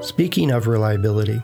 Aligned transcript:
Speaking 0.00 0.50
of 0.50 0.66
reliability, 0.66 1.42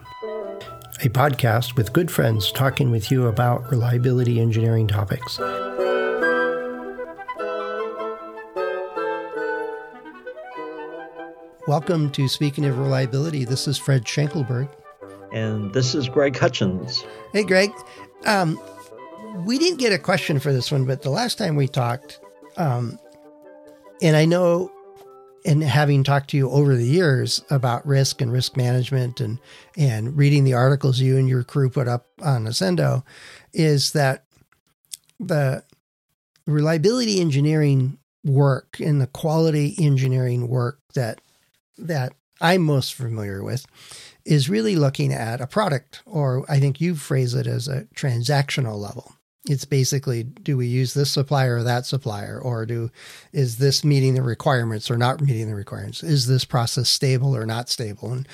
a 1.01 1.09
podcast 1.09 1.77
with 1.77 1.93
good 1.93 2.11
friends 2.11 2.51
talking 2.51 2.91
with 2.91 3.11
you 3.11 3.27
about 3.27 3.71
reliability 3.71 4.41
engineering 4.41 4.89
topics. 4.89 5.39
Welcome 11.69 12.11
to 12.13 12.29
Speaking 12.29 12.65
of 12.65 12.79
Reliability. 12.79 13.45
This 13.45 13.69
is 13.69 13.79
Fred 13.79 14.05
Schenkelberg. 14.05 14.69
And 15.33 15.73
this 15.73 15.95
is 15.95 16.09
Greg 16.09 16.37
Hutchins. 16.37 17.05
Hey, 17.33 17.45
Greg. 17.45 17.71
Um, 18.27 18.61
we 19.45 19.59
didn't 19.59 19.79
get 19.79 19.93
a 19.93 19.99
question 19.99 20.41
for 20.41 20.53
this 20.53 20.73
one, 20.73 20.85
but 20.85 21.03
the 21.03 21.11
last 21.11 21.39
time 21.39 21.57
we 21.57 21.69
talked, 21.69 22.21
um, 22.57 22.99
and 24.03 24.17
I 24.17 24.25
know 24.25 24.71
and 25.45 25.63
having 25.63 26.05
talked 26.05 26.31
to 26.31 26.37
you 26.37 26.51
over 26.51 26.77
the 26.77 26.85
years 26.85 27.43
about 27.51 27.87
risk 27.87 28.21
and 28.21 28.33
risk 28.33 28.57
management 28.57 29.21
and 29.21 29.39
and 29.77 30.17
reading 30.17 30.45
the 30.45 30.55
articles 30.55 31.01
you 31.01 31.17
and 31.17 31.29
your 31.29 31.45
crew 31.45 31.71
put 31.71 31.89
up 31.89 32.07
on 32.23 32.45
Accendo 32.45 33.03
is 33.53 33.93
that 33.93 34.25
the 35.21 35.63
reliability 36.47 37.21
engineering 37.21 37.99
work 38.25 38.79
and 38.81 39.01
the 39.01 39.07
quality 39.07 39.75
engineering 39.79 40.49
work 40.49 40.81
that 40.95 41.21
that 41.77 42.13
I'm 42.41 42.63
most 42.63 42.95
familiar 42.95 43.43
with 43.43 43.65
is 44.25 44.51
really 44.51 44.77
looking 44.77 45.13
at 45.13 45.41
a 45.41 45.47
product 45.47 46.03
or 46.05 46.45
I 46.49 46.61
think 46.61 46.81
you 46.81 46.95
phrase 46.95 47.35
it 47.35 47.47
as 47.47 47.69
a 47.69 47.85
transactional 47.95 48.77
level 48.77 49.15
it's 49.49 49.65
basically 49.65 50.23
do 50.23 50.57
we 50.57 50.67
use 50.67 50.95
this 50.95 51.11
supplier 51.11 51.57
or 51.57 51.63
that 51.63 51.87
supplier? 51.87 52.39
Or 52.41 52.67
do 52.67 52.91
is 53.33 53.59
this 53.59 53.85
meeting 53.85 54.15
the 54.15 54.23
requirements 54.23 54.91
or 54.91 54.97
not 54.97 55.21
meeting 55.21 55.49
the 55.49 55.55
requirements? 55.55 56.03
Is 56.03 56.27
this 56.27 56.45
process 56.45 56.89
stable 56.89 57.37
or 57.37 57.47
not 57.47 57.69
stable? 57.69 58.13
And 58.13 58.29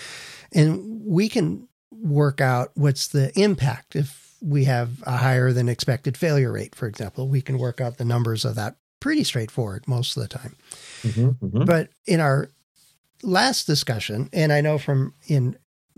and 0.53 1.03
we 1.05 1.29
can 1.29 1.69
work 1.91 2.41
out 2.41 2.71
what's 2.75 3.09
the 3.09 3.33
impact 3.39 3.97
if 3.97 4.37
we 4.43 4.65
have 4.65 5.03
a 5.05 5.17
higher 5.17 5.53
than 5.53 5.69
expected 5.69 6.17
failure 6.17 6.53
rate 6.53 6.75
for 6.75 6.87
example. 6.87 7.29
We 7.29 7.41
can 7.41 7.59
work 7.59 7.81
out 7.81 7.99
the 7.99 8.05
numbers 8.05 8.45
of 8.45 8.57
that 8.57 8.77
pretty 9.01 9.25
straightforward 9.25 9.87
most 9.87 10.17
of 10.17 10.23
the 10.23 10.29
time. 10.29 10.57
Mm-hmm, 11.03 11.47
mm-hmm. 11.47 11.65
but 11.65 11.91
in 12.07 12.21
our 12.21 12.49
last 13.23 13.67
discussion 13.67 14.29
and 14.33 14.53
i 14.53 14.61
know 14.61 14.77
from 14.77 15.15
in 15.29 15.57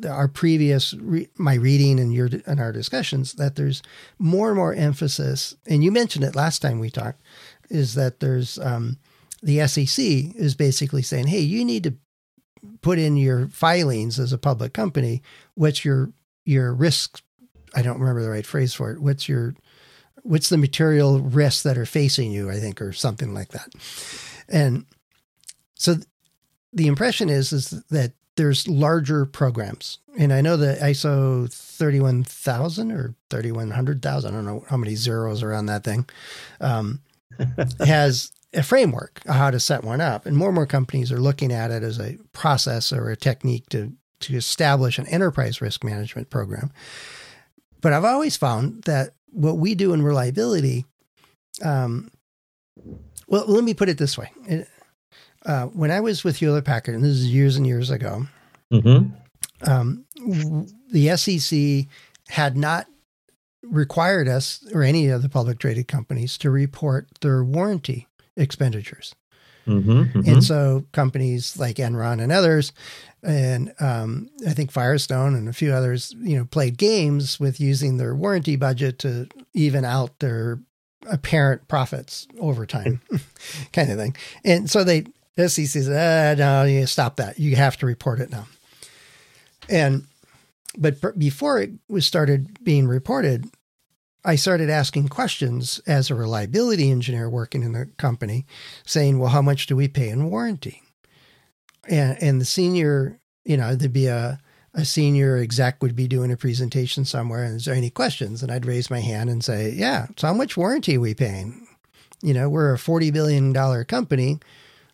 our 0.08 0.28
previous 0.28 0.92
re- 0.94 1.28
my 1.36 1.54
reading 1.54 1.98
and 1.98 2.12
your 2.12 2.28
and 2.46 2.60
our 2.60 2.72
discussions 2.72 3.34
that 3.34 3.56
there's 3.56 3.82
more 4.18 4.48
and 4.48 4.56
more 4.56 4.74
emphasis 4.74 5.56
and 5.66 5.82
you 5.82 5.90
mentioned 5.90 6.24
it 6.24 6.36
last 6.36 6.60
time 6.60 6.78
we 6.78 6.90
talked 6.90 7.22
is 7.70 7.94
that 7.94 8.20
there's 8.20 8.58
um, 8.58 8.98
the 9.42 9.66
SEC 9.66 10.04
is 10.04 10.54
basically 10.54 11.02
saying 11.02 11.28
hey 11.28 11.40
you 11.40 11.64
need 11.64 11.82
to 11.82 11.94
put 12.80 12.98
in 12.98 13.16
your 13.16 13.48
filings 13.48 14.18
as 14.18 14.32
a 14.32 14.38
public 14.38 14.72
company. 14.72 15.22
What's 15.54 15.84
your 15.84 16.12
your 16.44 16.74
risk 16.74 17.22
I 17.74 17.82
don't 17.82 17.98
remember 17.98 18.22
the 18.22 18.30
right 18.30 18.46
phrase 18.46 18.72
for 18.72 18.92
it 18.92 19.00
what's 19.00 19.28
your 19.28 19.54
what's 20.22 20.48
the 20.48 20.56
material 20.56 21.20
risks 21.20 21.62
that 21.64 21.76
are 21.78 21.86
facing 21.86 22.30
you 22.30 22.50
I 22.50 22.58
think 22.58 22.80
or 22.80 22.92
something 22.92 23.34
like 23.34 23.48
that. 23.48 23.72
And 24.48 24.86
so 25.74 25.96
the 26.72 26.86
impression 26.86 27.28
is 27.28 27.52
is 27.52 27.70
that 27.90 28.12
there's 28.36 28.68
larger 28.68 29.26
programs. 29.26 29.98
And 30.18 30.32
I 30.32 30.40
know 30.40 30.56
the 30.56 30.78
ISO 30.80 31.52
31000 31.52 32.92
or 32.92 33.14
3100,000, 33.30 34.30
I 34.30 34.34
don't 34.34 34.46
know 34.46 34.64
how 34.68 34.76
many 34.76 34.94
zeros 34.94 35.42
are 35.42 35.52
on 35.52 35.66
that 35.66 35.84
thing, 35.84 36.08
um, 36.60 37.00
has 37.80 38.32
a 38.54 38.62
framework 38.62 39.20
how 39.26 39.50
to 39.50 39.60
set 39.60 39.84
one 39.84 40.00
up. 40.00 40.26
And 40.26 40.36
more 40.36 40.48
and 40.48 40.54
more 40.54 40.66
companies 40.66 41.10
are 41.12 41.20
looking 41.20 41.52
at 41.52 41.70
it 41.70 41.82
as 41.82 41.98
a 41.98 42.18
process 42.32 42.92
or 42.92 43.10
a 43.10 43.16
technique 43.16 43.68
to, 43.70 43.92
to 44.20 44.36
establish 44.36 44.98
an 44.98 45.06
enterprise 45.06 45.60
risk 45.60 45.82
management 45.84 46.30
program. 46.30 46.70
But 47.80 47.92
I've 47.92 48.04
always 48.04 48.36
found 48.36 48.84
that 48.84 49.14
what 49.30 49.58
we 49.58 49.74
do 49.74 49.92
in 49.92 50.02
reliability, 50.02 50.86
um, 51.62 52.10
well, 53.28 53.44
let 53.46 53.64
me 53.64 53.74
put 53.74 53.88
it 53.88 53.98
this 53.98 54.16
way. 54.16 54.30
Uh, 55.46 55.66
when 55.66 55.92
I 55.92 56.00
was 56.00 56.24
with 56.24 56.36
Hewlett 56.36 56.64
Packard, 56.64 56.96
and 56.96 57.04
this 57.04 57.12
is 57.12 57.32
years 57.32 57.56
and 57.56 57.66
years 57.66 57.88
ago, 57.88 58.26
mm-hmm. 58.72 59.70
um, 59.70 60.04
the 60.90 61.16
SEC 61.16 61.86
had 62.28 62.56
not 62.56 62.86
required 63.62 64.26
us 64.26 64.64
or 64.74 64.82
any 64.82 65.06
of 65.06 65.22
the 65.22 65.28
public 65.28 65.60
traded 65.60 65.86
companies 65.86 66.36
to 66.38 66.50
report 66.50 67.06
their 67.20 67.44
warranty 67.44 68.08
expenditures. 68.36 69.14
Mm-hmm, 69.68 70.18
mm-hmm. 70.18 70.30
And 70.30 70.44
so 70.44 70.84
companies 70.92 71.56
like 71.56 71.76
Enron 71.76 72.20
and 72.20 72.32
others, 72.32 72.72
and 73.22 73.72
um, 73.80 74.30
I 74.46 74.52
think 74.52 74.72
Firestone 74.72 75.34
and 75.34 75.48
a 75.48 75.52
few 75.52 75.72
others, 75.72 76.14
you 76.18 76.36
know, 76.36 76.44
played 76.44 76.76
games 76.76 77.38
with 77.38 77.60
using 77.60 77.96
their 77.96 78.14
warranty 78.14 78.56
budget 78.56 78.98
to 79.00 79.28
even 79.54 79.84
out 79.84 80.18
their 80.18 80.60
apparent 81.08 81.68
profits 81.68 82.26
over 82.40 82.66
time, 82.66 83.00
kind 83.72 83.90
of 83.90 83.98
thing. 83.98 84.16
And 84.44 84.70
so 84.70 84.84
they 84.84 85.06
the 85.36 85.48
SEC 85.48 85.66
says, 85.66 85.88
ah, 85.88 86.34
no, 86.36 86.64
you 86.64 86.86
stop 86.86 87.16
that. 87.16 87.38
You 87.38 87.56
have 87.56 87.76
to 87.78 87.86
report 87.86 88.20
it 88.20 88.30
now. 88.30 88.46
And, 89.68 90.06
but 90.76 91.18
before 91.18 91.60
it 91.60 91.70
was 91.88 92.06
started 92.06 92.62
being 92.64 92.88
reported, 92.88 93.50
I 94.24 94.36
started 94.36 94.70
asking 94.70 95.08
questions 95.08 95.80
as 95.86 96.10
a 96.10 96.14
reliability 96.14 96.90
engineer 96.90 97.30
working 97.30 97.62
in 97.62 97.72
the 97.72 97.86
company, 97.98 98.46
saying, 98.84 99.18
well, 99.18 99.30
how 99.30 99.42
much 99.42 99.66
do 99.66 99.76
we 99.76 99.88
pay 99.88 100.08
in 100.08 100.30
warranty? 100.30 100.82
And, 101.88 102.20
and 102.20 102.40
the 102.40 102.44
senior, 102.46 103.20
you 103.44 103.56
know, 103.56 103.76
there'd 103.76 103.92
be 103.92 104.06
a, 104.06 104.40
a 104.74 104.84
senior 104.84 105.36
exec 105.36 105.82
would 105.82 105.94
be 105.94 106.08
doing 106.08 106.32
a 106.32 106.36
presentation 106.36 107.04
somewhere 107.04 107.44
and 107.44 107.56
is 107.56 107.66
there 107.66 107.74
any 107.74 107.90
questions? 107.90 108.42
And 108.42 108.50
I'd 108.50 108.66
raise 108.66 108.90
my 108.90 109.00
hand 109.00 109.30
and 109.30 109.44
say, 109.44 109.70
yeah, 109.70 110.06
so 110.16 110.26
how 110.26 110.34
much 110.34 110.56
warranty 110.56 110.96
are 110.96 111.00
we 111.00 111.14
paying? 111.14 111.66
You 112.22 112.34
know, 112.34 112.48
we're 112.48 112.74
a 112.74 112.78
$40 112.78 113.12
billion 113.12 113.54
company 113.84 114.40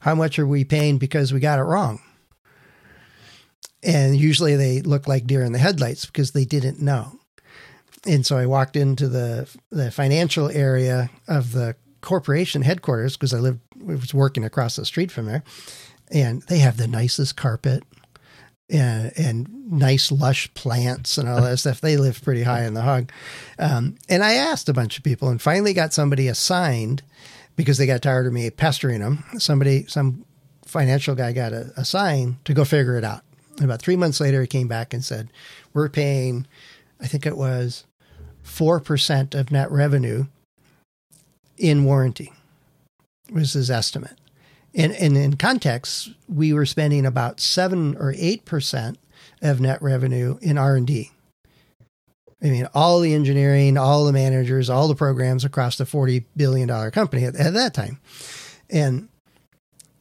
how 0.03 0.17
much 0.17 0.37
are 0.41 0.47
we 0.47 0.65
paying 0.65 0.99
because 0.99 1.33
we 1.33 1.39
got 1.39 1.61
it 1.61 1.63
wrong? 1.63 2.01
And 3.85 4.17
usually 4.17 4.57
they 4.57 4.83
look 4.83 5.07
like 5.07 5.29
deer 5.29 5.45
in 5.45 5.53
the 5.53 5.61
headlights 5.61 6.07
because 6.07 6.33
they 6.33 6.45
didn't 6.45 6.81
know. 6.81 7.21
And 8.05 8.27
so 8.27 8.37
I 8.37 8.47
walked 8.47 8.75
into 8.75 9.09
the 9.09 9.49
the 9.71 9.93
financial 9.93 10.51
area 10.51 11.09
of 11.29 11.53
the 11.53 11.77
corporation 12.01 12.63
headquarters 12.63 13.17
because 13.17 13.33
I 13.33 13.39
lived 13.39 13.61
was 13.81 14.13
working 14.13 14.45
across 14.45 14.75
the 14.75 14.85
street 14.85 15.13
from 15.13 15.27
there, 15.27 15.45
and 16.11 16.43
they 16.43 16.59
have 16.59 16.79
the 16.79 16.89
nicest 16.89 17.37
carpet 17.37 17.85
and, 18.69 19.13
and 19.17 19.71
nice 19.71 20.11
lush 20.11 20.53
plants 20.55 21.17
and 21.17 21.29
all 21.29 21.43
that 21.43 21.59
stuff. 21.59 21.81
They 21.81 21.97
live 21.97 22.23
pretty 22.23 22.43
high 22.43 22.65
in 22.65 22.75
the 22.75 22.83
hog. 22.83 23.13
Um, 23.57 23.97
and 24.09 24.25
I 24.25 24.33
asked 24.33 24.69
a 24.69 24.75
bunch 24.75 24.99
of 24.99 25.05
people 25.05 25.29
and 25.29 25.41
finally 25.41 25.75
got 25.75 25.93
somebody 25.93 26.27
assigned 26.27 27.03
because 27.57 27.79
they 27.79 27.87
got 27.87 28.03
tired 28.03 28.27
of 28.27 28.33
me 28.33 28.49
pestering 28.51 29.01
them. 29.01 29.25
Somebody, 29.39 29.87
some 29.87 30.25
financial 30.65 31.15
guy 31.15 31.33
got 31.33 31.53
a, 31.53 31.73
a 31.77 31.85
sign 31.85 32.39
to 32.45 32.55
go 32.55 32.65
figure 32.65 32.97
it 32.97 33.05
out. 33.05 33.23
And 33.57 33.65
about 33.65 33.83
three 33.83 33.97
months 33.97 34.21
later, 34.21 34.41
he 34.41 34.47
came 34.47 34.69
back 34.69 34.95
and 34.95 35.05
said, 35.05 35.29
We're 35.75 35.89
paying, 35.89 36.47
I 37.01 37.07
think 37.07 37.27
it 37.27 37.37
was 37.37 37.85
4% 38.45 39.35
of 39.35 39.51
net 39.51 39.71
revenue 39.71 40.27
in 41.59 41.85
warranty, 41.85 42.33
was 43.31 43.53
his 43.53 43.71
estimate. 43.71 44.19
And, 44.75 44.93
and 44.93 45.17
in 45.17 45.37
context, 45.37 46.11
we 46.29 46.53
were 46.53 46.65
spending 46.65 47.05
about 47.05 47.41
7 47.41 47.97
or 47.97 48.15
8% 48.15 48.97
of 49.43 49.61
net 49.61 49.83
revenue 49.83 50.39
in 50.41 50.57
R&D. 50.57 51.11
I 52.43 52.47
mean, 52.47 52.67
all 52.75 52.99
the 53.01 53.15
engineering, 53.15 53.79
all 53.79 54.05
the 54.05 54.13
managers, 54.13 54.69
all 54.69 54.89
the 54.89 54.97
programs 54.97 55.45
across 55.45 55.77
the 55.77 55.85
$40 55.85 56.25
billion 56.37 56.69
company 56.91 57.25
at, 57.25 57.37
at 57.37 57.55
that 57.55 57.73
time. 57.73 58.01
And 58.69 59.09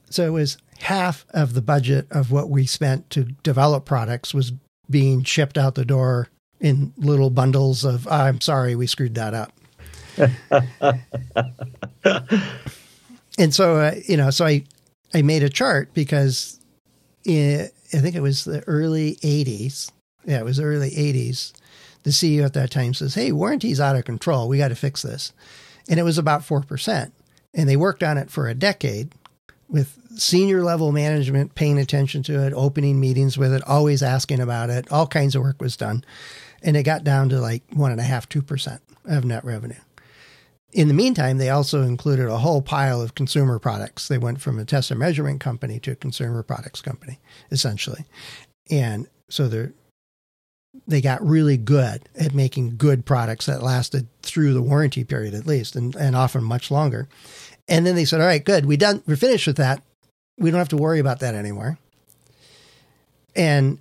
so 0.10 0.26
it 0.26 0.32
was 0.32 0.58
half 0.80 1.26
of 1.30 1.54
the 1.54 1.62
budget 1.62 2.08
of 2.10 2.32
what 2.32 2.50
we 2.50 2.66
spent 2.66 3.12
to 3.12 3.26
develop 3.44 3.86
products 3.86 4.34
was 4.34 4.54
being 4.90 5.24
shipped 5.24 5.58
out 5.58 5.76
the 5.76 5.86
door 5.86 6.30
in 6.60 6.94
little 6.98 7.30
bundles 7.30 7.86
of, 7.86 8.08
oh, 8.08 8.12
I'm 8.12 8.42
sorry, 8.42 8.76
we 8.76 8.88
screwed 8.88 9.16
that 9.16 9.34
up. 9.36 9.54
and 13.38 13.54
so, 13.54 13.78
uh, 13.78 13.96
you 14.08 14.18
know, 14.18 14.32
so 14.32 14.46
I, 14.46 14.64
I 15.14 15.22
made 15.22 15.44
a 15.44 15.50
chart 15.50 15.94
because 15.94 16.60
in, 17.24 17.70
I 17.94 17.98
think 17.98 18.16
it 18.16 18.22
was 18.22 18.46
the 18.46 18.62
early 18.62 19.18
80s. 19.18 19.92
Yeah, 20.26 20.40
it 20.40 20.46
was 20.46 20.60
early 20.60 20.92
80s 20.92 21.54
the 22.04 22.12
CEO 22.12 22.46
at 22.46 22.54
that 22.54 22.72
time 22.72 22.94
says, 22.94 23.16
Hey, 23.16 23.32
warranty's 23.32 23.80
out 23.80 23.96
of 23.96 24.06
control. 24.06 24.48
We 24.48 24.58
got 24.58 24.70
to 24.70 24.76
fix 24.76 25.02
this. 25.02 25.34
And 25.90 26.00
it 26.00 26.04
was 26.04 26.18
about 26.18 26.42
4%. 26.42 27.12
And 27.54 27.70
they 27.70 27.76
worked 27.76 28.04
on 28.04 28.18
it 28.18 28.30
for 28.30 28.48
a 28.48 28.54
decade 28.54 29.14
with 29.68 29.98
senior 30.18 30.64
level 30.64 30.92
management 30.92 31.56
paying 31.56 31.78
attention 31.78 32.24
to 32.24 32.46
it, 32.46 32.54
opening 32.54 33.00
meetings 33.00 33.38
with 33.38 33.54
it, 33.54 33.64
always 33.68 34.04
asking 34.04 34.40
about 34.40 34.70
it. 34.70 34.92
All 34.92 35.08
kinds 35.08 35.36
of 35.36 35.42
work 35.42 35.62
was 35.62 35.78
done. 35.78 36.04
And 36.62 36.78
it 36.78 36.84
got 36.84 37.04
down 37.04 37.30
to 37.30 37.40
like 37.40 37.64
one 37.72 37.92
and 37.92 38.00
a 38.00 38.04
half, 38.04 38.30
two 38.30 38.42
percent 38.42 38.82
of 39.06 39.26
net 39.26 39.44
revenue. 39.44 39.80
in 40.74 40.88
the 40.88 40.94
meantime, 40.94 41.38
they 41.38 41.50
also 41.50 41.82
included 41.82 42.28
a 42.28 42.38
whole 42.38 42.62
pile 42.62 43.02
of 43.02 43.16
consumer 43.16 43.60
products. 43.60 44.08
They 44.08 44.18
went 44.18 44.40
from 44.42 44.60
a 44.60 44.66
test 44.66 44.92
and 44.92 45.00
measurement 45.00 45.42
company 45.42 45.80
to 45.80 45.92
a 45.92 45.96
consumer 45.96 46.44
products 46.44 46.82
company, 46.82 47.20
essentially. 47.50 48.06
And 48.70 49.08
so 49.28 49.48
they're 49.48 49.74
they 50.88 51.02
got 51.02 51.26
really 51.26 51.58
good 51.58 52.08
at 52.20 52.34
making 52.34 52.78
good 52.78 53.06
products 53.06 53.46
that 53.46 53.64
lasted 53.64 54.08
through 54.22 54.54
the 54.54 54.62
warranty 54.62 55.04
period 55.04 55.34
at 55.34 55.46
least 55.46 55.76
and, 55.76 55.96
and 55.96 56.16
often 56.16 56.44
much 56.44 56.72
longer. 56.72 57.08
And 57.68 57.86
then 57.86 57.96
they 57.96 58.06
said, 58.06 58.22
all 58.22 58.28
right, 58.28 58.44
good, 58.44 58.66
we 58.66 58.78
done 58.78 59.04
we're 59.06 59.16
finished 59.16 59.48
with 59.48 59.58
that. 59.58 59.82
We 60.38 60.50
don't 60.50 60.60
have 60.60 60.70
to 60.70 60.78
worry 60.78 61.00
about 61.00 61.20
that 61.20 61.36
anymore. 61.36 61.78
And, 63.36 63.80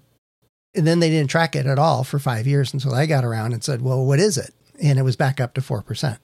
and 0.74 0.86
then 0.86 1.00
they 1.00 1.10
didn't 1.10 1.30
track 1.30 1.56
it 1.56 1.66
at 1.66 1.78
all 1.78 2.04
for 2.04 2.18
five 2.18 2.46
years 2.46 2.72
until 2.72 2.94
I 2.94 3.06
got 3.06 3.24
around 3.24 3.52
and 3.52 3.64
said, 3.64 3.82
well, 3.82 4.04
what 4.04 4.20
is 4.20 4.36
it? 4.36 4.52
And 4.80 4.98
it 4.98 5.02
was 5.02 5.16
back 5.16 5.40
up 5.40 5.54
to 5.54 5.60
4%. 5.60 6.18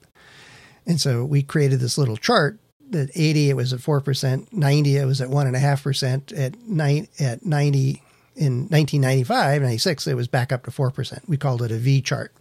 And 0.87 1.01
so 1.01 1.25
we 1.25 1.43
created 1.43 1.81
this 1.81 1.99
little 1.99 2.17
chart 2.17 2.59
that 2.91 3.11
80, 3.15 3.51
it 3.51 3.57
was 3.57 3.73
at 3.73 3.81
4%, 3.81 4.53
90, 4.53 4.97
it 4.97 5.05
was 5.05 5.21
at 5.21 5.29
1.5%, 5.29 6.39
at, 6.39 6.61
nine, 6.69 7.09
at 7.19 7.45
90, 7.45 8.03
in 8.37 8.69
1995, 8.69 9.62
96, 9.62 10.06
it 10.06 10.15
was 10.15 10.29
back 10.29 10.53
up 10.53 10.65
to 10.65 10.71
4%. 10.71 11.29
We 11.29 11.37
called 11.37 11.62
it 11.62 11.73
a 11.73 11.77
V 11.77 12.03
chart. 12.03 12.33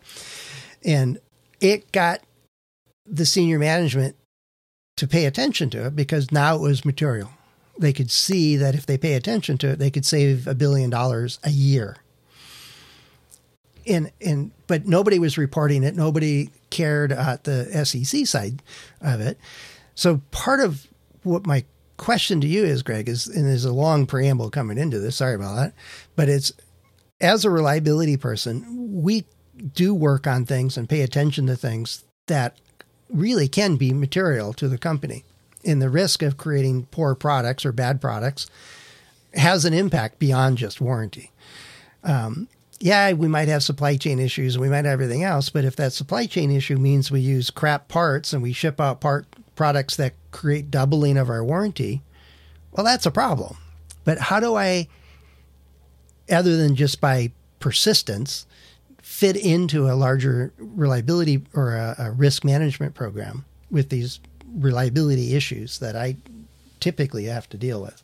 And 0.84 1.20
it 1.62 1.92
got 1.92 2.22
the 3.06 3.26
senior 3.26 3.58
management 3.58 4.16
to 4.98 5.08
pay 5.08 5.26
attention 5.26 5.70
to 5.72 5.88
it 5.88 5.96
because 5.96 6.32
now 6.32 6.56
it 6.56 6.62
was 6.62 6.86
material. 6.86 7.32
They 7.78 7.94
could 7.94 8.12
see 8.12 8.56
that 8.58 8.76
if 8.76 8.86
they 8.86 8.98
pay 8.98 9.14
attention 9.14 9.58
to 9.60 9.72
it, 9.72 9.80
they 9.80 9.92
could 9.92 10.06
save 10.06 10.48
a 10.48 10.56
billion 10.56 10.90
dollars 10.90 11.40
a 11.44 11.50
year. 11.50 11.98
And, 13.88 14.12
and 14.20 14.52
but 14.68 14.88
nobody 14.88 15.20
was 15.20 15.38
reporting 15.38 15.84
it. 15.84 15.96
Nobody 15.96 16.50
cared 16.70 17.12
at 17.12 17.44
the 17.44 17.86
SEC 17.86 18.26
side 18.26 18.62
of 19.02 19.22
it. 19.22 19.38
So 19.94 20.22
part 20.32 20.60
of 20.60 20.88
what 21.24 21.46
my 21.46 21.66
question 21.98 22.42
to 22.42 22.48
you 22.48 22.64
is, 22.64 22.84
Greg, 22.84 23.10
is 23.10 23.28
and 23.28 23.48
there's 23.48 23.66
a 23.66 23.74
long 23.74 24.06
preamble 24.06 24.50
coming 24.50 24.78
into 24.78 25.00
this. 25.00 25.18
Sorry 25.18 25.36
about 25.36 25.56
that, 25.56 25.74
but 26.16 26.30
it's 26.30 26.52
as 27.22 27.46
a 27.46 27.50
reliability 27.50 28.18
person, 28.18 28.66
we 29.02 29.26
do 29.74 29.94
work 29.94 30.28
on 30.28 30.46
things 30.46 30.78
and 30.78 30.90
pay 30.90 31.02
attention 31.02 31.48
to 31.48 31.56
things 31.56 32.04
that 32.28 32.58
really 33.10 33.48
can 33.48 33.76
be 33.78 33.94
material 33.94 34.54
to 34.54 34.68
the 34.68 34.78
company. 34.78 35.24
And 35.64 35.82
the 35.82 35.90
risk 35.90 36.22
of 36.22 36.38
creating 36.38 36.88
poor 36.92 37.16
products 37.16 37.66
or 37.66 37.72
bad 37.72 38.02
products 38.02 38.48
has 39.34 39.66
an 39.66 39.74
impact 39.74 40.20
beyond 40.20 40.58
just 40.58 40.82
warranty. 40.82 41.32
Um, 42.04 42.48
yeah, 42.80 43.14
we 43.14 43.28
might 43.28 43.48
have 43.48 43.64
supply 43.64 43.96
chain 43.98 44.20
issues 44.20 44.58
we 44.58 44.70
might 44.70 44.86
have 44.86 44.94
everything 44.94 45.24
else, 45.24 45.50
but 45.50 45.66
if 45.66 45.76
that 45.78 45.94
supply 45.94 46.26
chain 46.26 46.52
issue 46.52 46.78
means 46.78 47.10
we 47.10 47.22
use 47.22 47.50
crap 47.50 47.88
parts 47.88 48.34
and 48.34 48.44
we 48.44 48.54
ship 48.54 48.80
out 48.82 49.00
part 49.00 49.26
products 49.56 49.96
that 49.96 50.14
create 50.36 50.70
doubling 50.70 51.18
of 51.18 51.30
our 51.30 51.44
warranty, 51.44 52.02
well, 52.72 52.86
that's 52.86 53.06
a 53.06 53.12
problem. 53.12 53.56
But 54.04 54.20
how 54.20 54.42
do 54.42 54.56
I, 54.56 54.88
other 56.30 56.58
than 56.58 56.76
just 56.76 57.00
by 57.00 57.32
persistence, 57.60 58.46
fit 59.02 59.38
into 59.38 59.90
a 59.90 59.96
larger 59.96 60.52
reliability 60.58 61.42
or 61.54 61.74
a, 61.74 61.96
a 61.98 62.12
risk 62.12 62.44
management 62.44 62.94
program 62.96 63.46
with 63.72 63.90
these 63.90 64.20
reliability 64.54 65.36
issues 65.36 65.80
that 65.80 65.96
I 65.96 66.18
typically 66.82 67.26
have 67.26 67.48
to 67.50 67.58
deal 67.58 67.82
with? 67.82 68.04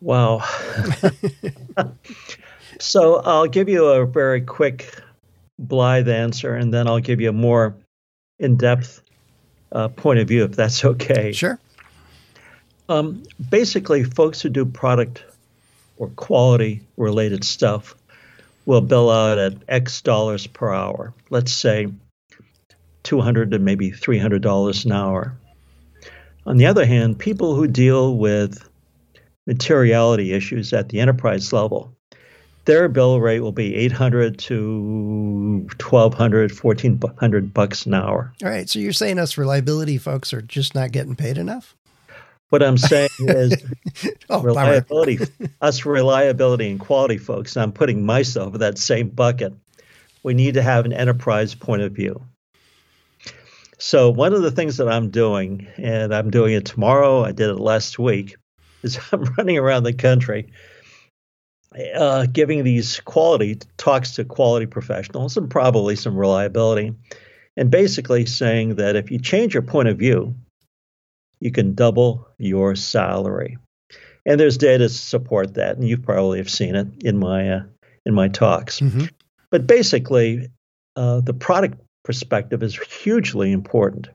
Wow. 0.00 0.42
so 2.78 3.16
I'll 3.16 3.48
give 3.48 3.68
you 3.68 3.86
a 3.86 4.06
very 4.06 4.40
quick, 4.40 4.96
blithe 5.58 6.08
answer, 6.08 6.54
and 6.54 6.72
then 6.72 6.86
I'll 6.86 7.00
give 7.00 7.20
you 7.20 7.30
a 7.30 7.32
more 7.32 7.74
in 8.38 8.56
depth 8.56 9.02
uh, 9.72 9.88
point 9.88 10.18
of 10.18 10.28
view, 10.28 10.44
if 10.44 10.52
that's 10.52 10.84
okay. 10.92 11.32
Sure. 11.32 11.58
Um, 12.88 13.22
basically, 13.50 14.04
folks 14.04 14.40
who 14.40 14.48
do 14.48 14.64
product 14.64 15.24
or 15.96 16.08
quality 16.08 16.82
related 16.96 17.44
stuff 17.44 17.94
will 18.66 18.80
bill 18.80 19.10
out 19.10 19.38
at 19.38 19.54
X 19.68 20.02
dollars 20.02 20.46
per 20.46 20.72
hour. 20.72 21.12
Let's 21.30 21.52
say 21.52 21.88
200 23.02 23.52
to 23.52 23.58
maybe 23.58 23.90
$300 23.90 24.84
an 24.84 24.92
hour. 24.92 25.34
On 26.46 26.56
the 26.56 26.66
other 26.66 26.84
hand, 26.84 27.18
people 27.18 27.54
who 27.54 27.66
deal 27.66 28.16
with 28.16 28.68
materiality 29.46 30.32
issues 30.32 30.72
at 30.72 30.88
the 30.88 31.00
enterprise 31.00 31.52
level 31.52 31.96
their 32.64 32.88
bill 32.88 33.20
rate 33.20 33.40
will 33.40 33.52
be 33.52 33.74
800 33.74 34.38
to 34.38 35.66
1200 35.80 36.52
1400 36.52 37.54
bucks 37.54 37.86
an 37.86 37.94
hour. 37.94 38.32
All 38.42 38.50
right 38.50 38.68
so 38.68 38.78
you're 38.78 38.92
saying 38.92 39.18
us 39.18 39.36
reliability 39.36 39.98
folks 39.98 40.32
are 40.32 40.42
just 40.42 40.74
not 40.74 40.92
getting 40.92 41.16
paid 41.16 41.38
enough? 41.38 41.76
What 42.50 42.62
i'm 42.62 42.78
saying 42.78 43.10
is 43.18 43.64
oh, 44.28 44.42
reliability 44.42 45.18
us 45.60 45.86
reliability 45.86 46.70
and 46.70 46.78
quality 46.78 47.18
folks 47.18 47.56
i'm 47.56 47.72
putting 47.72 48.04
myself 48.04 48.54
in 48.54 48.60
that 48.60 48.78
same 48.78 49.08
bucket. 49.08 49.54
We 50.22 50.34
need 50.34 50.54
to 50.54 50.62
have 50.62 50.84
an 50.84 50.92
enterprise 50.92 51.54
point 51.54 51.82
of 51.82 51.92
view. 51.92 52.24
So 53.78 54.08
one 54.10 54.34
of 54.34 54.42
the 54.42 54.52
things 54.52 54.76
that 54.76 54.88
i'm 54.88 55.10
doing 55.10 55.66
and 55.76 56.14
i'm 56.14 56.30
doing 56.30 56.52
it 56.54 56.64
tomorrow 56.64 57.24
i 57.24 57.32
did 57.32 57.48
it 57.48 57.58
last 57.58 57.98
week 57.98 58.36
is 58.82 58.98
i'm 59.12 59.24
running 59.36 59.58
around 59.58 59.82
the 59.82 59.92
country 59.92 60.52
uh, 61.94 62.26
giving 62.26 62.64
these 62.64 63.00
quality 63.00 63.58
talks 63.76 64.12
to 64.16 64.24
quality 64.24 64.66
professionals 64.66 65.36
and 65.36 65.50
probably 65.50 65.96
some 65.96 66.16
reliability, 66.16 66.94
and 67.56 67.70
basically 67.70 68.26
saying 68.26 68.76
that 68.76 68.96
if 68.96 69.10
you 69.10 69.18
change 69.18 69.54
your 69.54 69.62
point 69.62 69.88
of 69.88 69.98
view, 69.98 70.34
you 71.40 71.50
can 71.50 71.74
double 71.74 72.28
your 72.38 72.76
salary. 72.76 73.58
And 74.24 74.38
there's 74.38 74.56
data 74.56 74.84
to 74.84 74.88
support 74.88 75.54
that, 75.54 75.76
and 75.76 75.86
you 75.86 75.98
probably 75.98 76.38
have 76.38 76.50
seen 76.50 76.76
it 76.76 76.86
in 77.04 77.18
my 77.18 77.50
uh, 77.50 77.62
in 78.06 78.14
my 78.14 78.28
talks. 78.28 78.80
Mm-hmm. 78.80 79.06
But 79.50 79.66
basically, 79.66 80.48
uh, 80.94 81.20
the 81.20 81.34
product 81.34 81.80
perspective 82.04 82.62
is 82.62 82.78
hugely 82.78 83.50
important. 83.50 84.08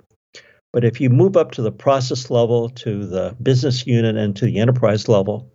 But 0.73 0.85
if 0.85 1.01
you 1.01 1.09
move 1.09 1.35
up 1.35 1.51
to 1.53 1.61
the 1.61 1.71
process 1.71 2.29
level, 2.29 2.69
to 2.69 3.05
the 3.05 3.35
business 3.41 3.85
unit, 3.85 4.15
and 4.15 4.35
to 4.37 4.45
the 4.45 4.59
enterprise 4.59 5.07
level, 5.09 5.51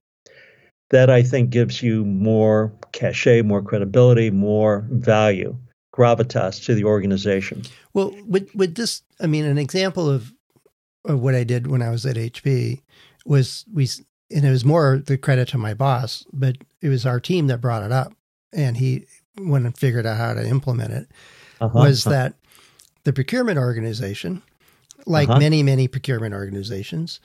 that 0.92 1.08
I 1.08 1.22
think 1.22 1.50
gives 1.50 1.82
you 1.82 2.04
more 2.04 2.70
cachet, 2.92 3.42
more 3.42 3.62
credibility, 3.62 4.30
more 4.30 4.84
value, 4.90 5.56
gravitas 5.94 6.62
to 6.66 6.74
the 6.74 6.84
organization. 6.84 7.62
Well, 7.94 8.14
with, 8.28 8.54
with 8.54 8.74
this, 8.74 9.02
I 9.18 9.26
mean, 9.26 9.46
an 9.46 9.56
example 9.56 10.08
of, 10.08 10.32
of 11.06 11.20
what 11.20 11.34
I 11.34 11.44
did 11.44 11.66
when 11.66 11.80
I 11.80 11.88
was 11.88 12.04
at 12.04 12.16
HP 12.16 12.82
was 13.24 13.64
we, 13.72 13.88
and 14.30 14.44
it 14.44 14.50
was 14.50 14.66
more 14.66 15.02
the 15.04 15.16
credit 15.16 15.48
to 15.48 15.58
my 15.58 15.72
boss, 15.72 16.26
but 16.30 16.56
it 16.82 16.90
was 16.90 17.06
our 17.06 17.20
team 17.20 17.46
that 17.46 17.62
brought 17.62 17.82
it 17.82 17.90
up. 17.90 18.12
And 18.52 18.76
he 18.76 19.06
went 19.38 19.64
and 19.64 19.76
figured 19.76 20.04
out 20.04 20.18
how 20.18 20.34
to 20.34 20.46
implement 20.46 20.92
it. 20.92 21.08
Uh-huh. 21.58 21.78
Was 21.78 22.04
that 22.04 22.34
the 23.04 23.14
procurement 23.14 23.56
organization, 23.56 24.42
like 25.06 25.30
uh-huh. 25.30 25.38
many, 25.38 25.62
many 25.62 25.88
procurement 25.88 26.34
organizations, 26.34 27.18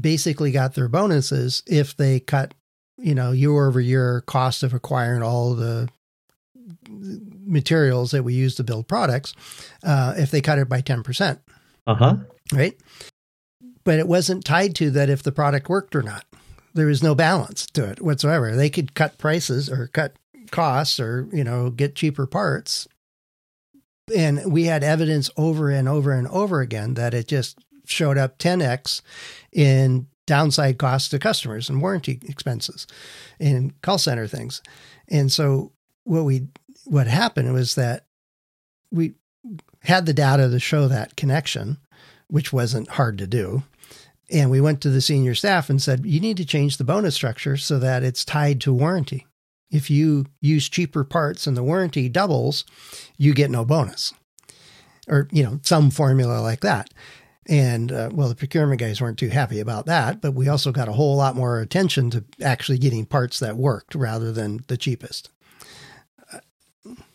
basically 0.00 0.50
got 0.50 0.74
their 0.74 0.88
bonuses 0.88 1.62
if 1.66 1.96
they 1.96 2.20
cut 2.20 2.52
you 2.98 3.14
know, 3.14 3.32
year 3.32 3.66
over 3.66 3.80
year 3.80 4.22
cost 4.26 4.62
of 4.62 4.74
acquiring 4.74 5.22
all 5.22 5.54
the 5.54 5.88
materials 6.88 8.10
that 8.10 8.22
we 8.22 8.34
use 8.34 8.54
to 8.56 8.64
build 8.64 8.88
products, 8.88 9.34
uh, 9.82 10.14
if 10.16 10.30
they 10.30 10.40
cut 10.40 10.58
it 10.58 10.68
by 10.68 10.80
10%. 10.80 11.38
Uh 11.86 11.94
huh. 11.94 12.16
Right. 12.52 12.76
But 13.84 13.98
it 13.98 14.08
wasn't 14.08 14.44
tied 14.44 14.74
to 14.76 14.90
that 14.90 15.10
if 15.10 15.22
the 15.22 15.32
product 15.32 15.68
worked 15.68 15.94
or 15.94 16.02
not. 16.02 16.24
There 16.74 16.86
was 16.86 17.02
no 17.02 17.14
balance 17.14 17.66
to 17.68 17.88
it 17.88 18.02
whatsoever. 18.02 18.54
They 18.54 18.68
could 18.68 18.94
cut 18.94 19.18
prices 19.18 19.70
or 19.70 19.86
cut 19.88 20.16
costs 20.50 21.00
or, 21.00 21.28
you 21.32 21.44
know, 21.44 21.70
get 21.70 21.94
cheaper 21.94 22.26
parts. 22.26 22.86
And 24.14 24.52
we 24.52 24.64
had 24.64 24.84
evidence 24.84 25.30
over 25.36 25.70
and 25.70 25.88
over 25.88 26.12
and 26.12 26.28
over 26.28 26.60
again 26.60 26.94
that 26.94 27.14
it 27.14 27.28
just 27.28 27.58
showed 27.86 28.18
up 28.18 28.38
10x 28.38 29.00
in 29.52 30.06
downside 30.26 30.78
costs 30.78 31.08
to 31.10 31.18
customers 31.18 31.68
and 31.68 31.80
warranty 31.80 32.20
expenses 32.28 32.86
and 33.40 33.80
call 33.82 33.98
center 33.98 34.26
things. 34.26 34.62
And 35.08 35.32
so 35.32 35.72
what 36.04 36.24
we 36.24 36.48
what 36.84 37.06
happened 37.06 37.52
was 37.52 37.74
that 37.74 38.06
we 38.90 39.14
had 39.82 40.06
the 40.06 40.12
data 40.12 40.48
to 40.48 40.60
show 40.60 40.88
that 40.88 41.16
connection, 41.16 41.78
which 42.28 42.52
wasn't 42.52 42.90
hard 42.90 43.18
to 43.18 43.26
do. 43.26 43.62
And 44.30 44.50
we 44.50 44.60
went 44.60 44.80
to 44.80 44.90
the 44.90 45.00
senior 45.00 45.34
staff 45.34 45.70
and 45.70 45.80
said, 45.80 46.04
you 46.04 46.18
need 46.18 46.36
to 46.38 46.44
change 46.44 46.76
the 46.76 46.84
bonus 46.84 47.14
structure 47.14 47.56
so 47.56 47.78
that 47.78 48.02
it's 48.02 48.24
tied 48.24 48.60
to 48.62 48.72
warranty. 48.72 49.26
If 49.70 49.90
you 49.90 50.26
use 50.40 50.68
cheaper 50.68 51.04
parts 51.04 51.46
and 51.46 51.56
the 51.56 51.62
warranty 51.62 52.08
doubles, 52.08 52.64
you 53.16 53.34
get 53.34 53.50
no 53.50 53.64
bonus. 53.64 54.12
Or, 55.08 55.28
you 55.30 55.44
know, 55.44 55.60
some 55.62 55.90
formula 55.90 56.40
like 56.40 56.60
that. 56.60 56.90
And 57.48 57.92
uh, 57.92 58.10
well, 58.12 58.28
the 58.28 58.34
procurement 58.34 58.80
guys 58.80 59.00
weren't 59.00 59.18
too 59.18 59.28
happy 59.28 59.60
about 59.60 59.86
that, 59.86 60.20
but 60.20 60.32
we 60.32 60.48
also 60.48 60.72
got 60.72 60.88
a 60.88 60.92
whole 60.92 61.16
lot 61.16 61.36
more 61.36 61.60
attention 61.60 62.10
to 62.10 62.24
actually 62.42 62.78
getting 62.78 63.06
parts 63.06 63.38
that 63.38 63.56
worked 63.56 63.94
rather 63.94 64.32
than 64.32 64.64
the 64.66 64.76
cheapest. 64.76 65.30
Uh, 66.32 66.40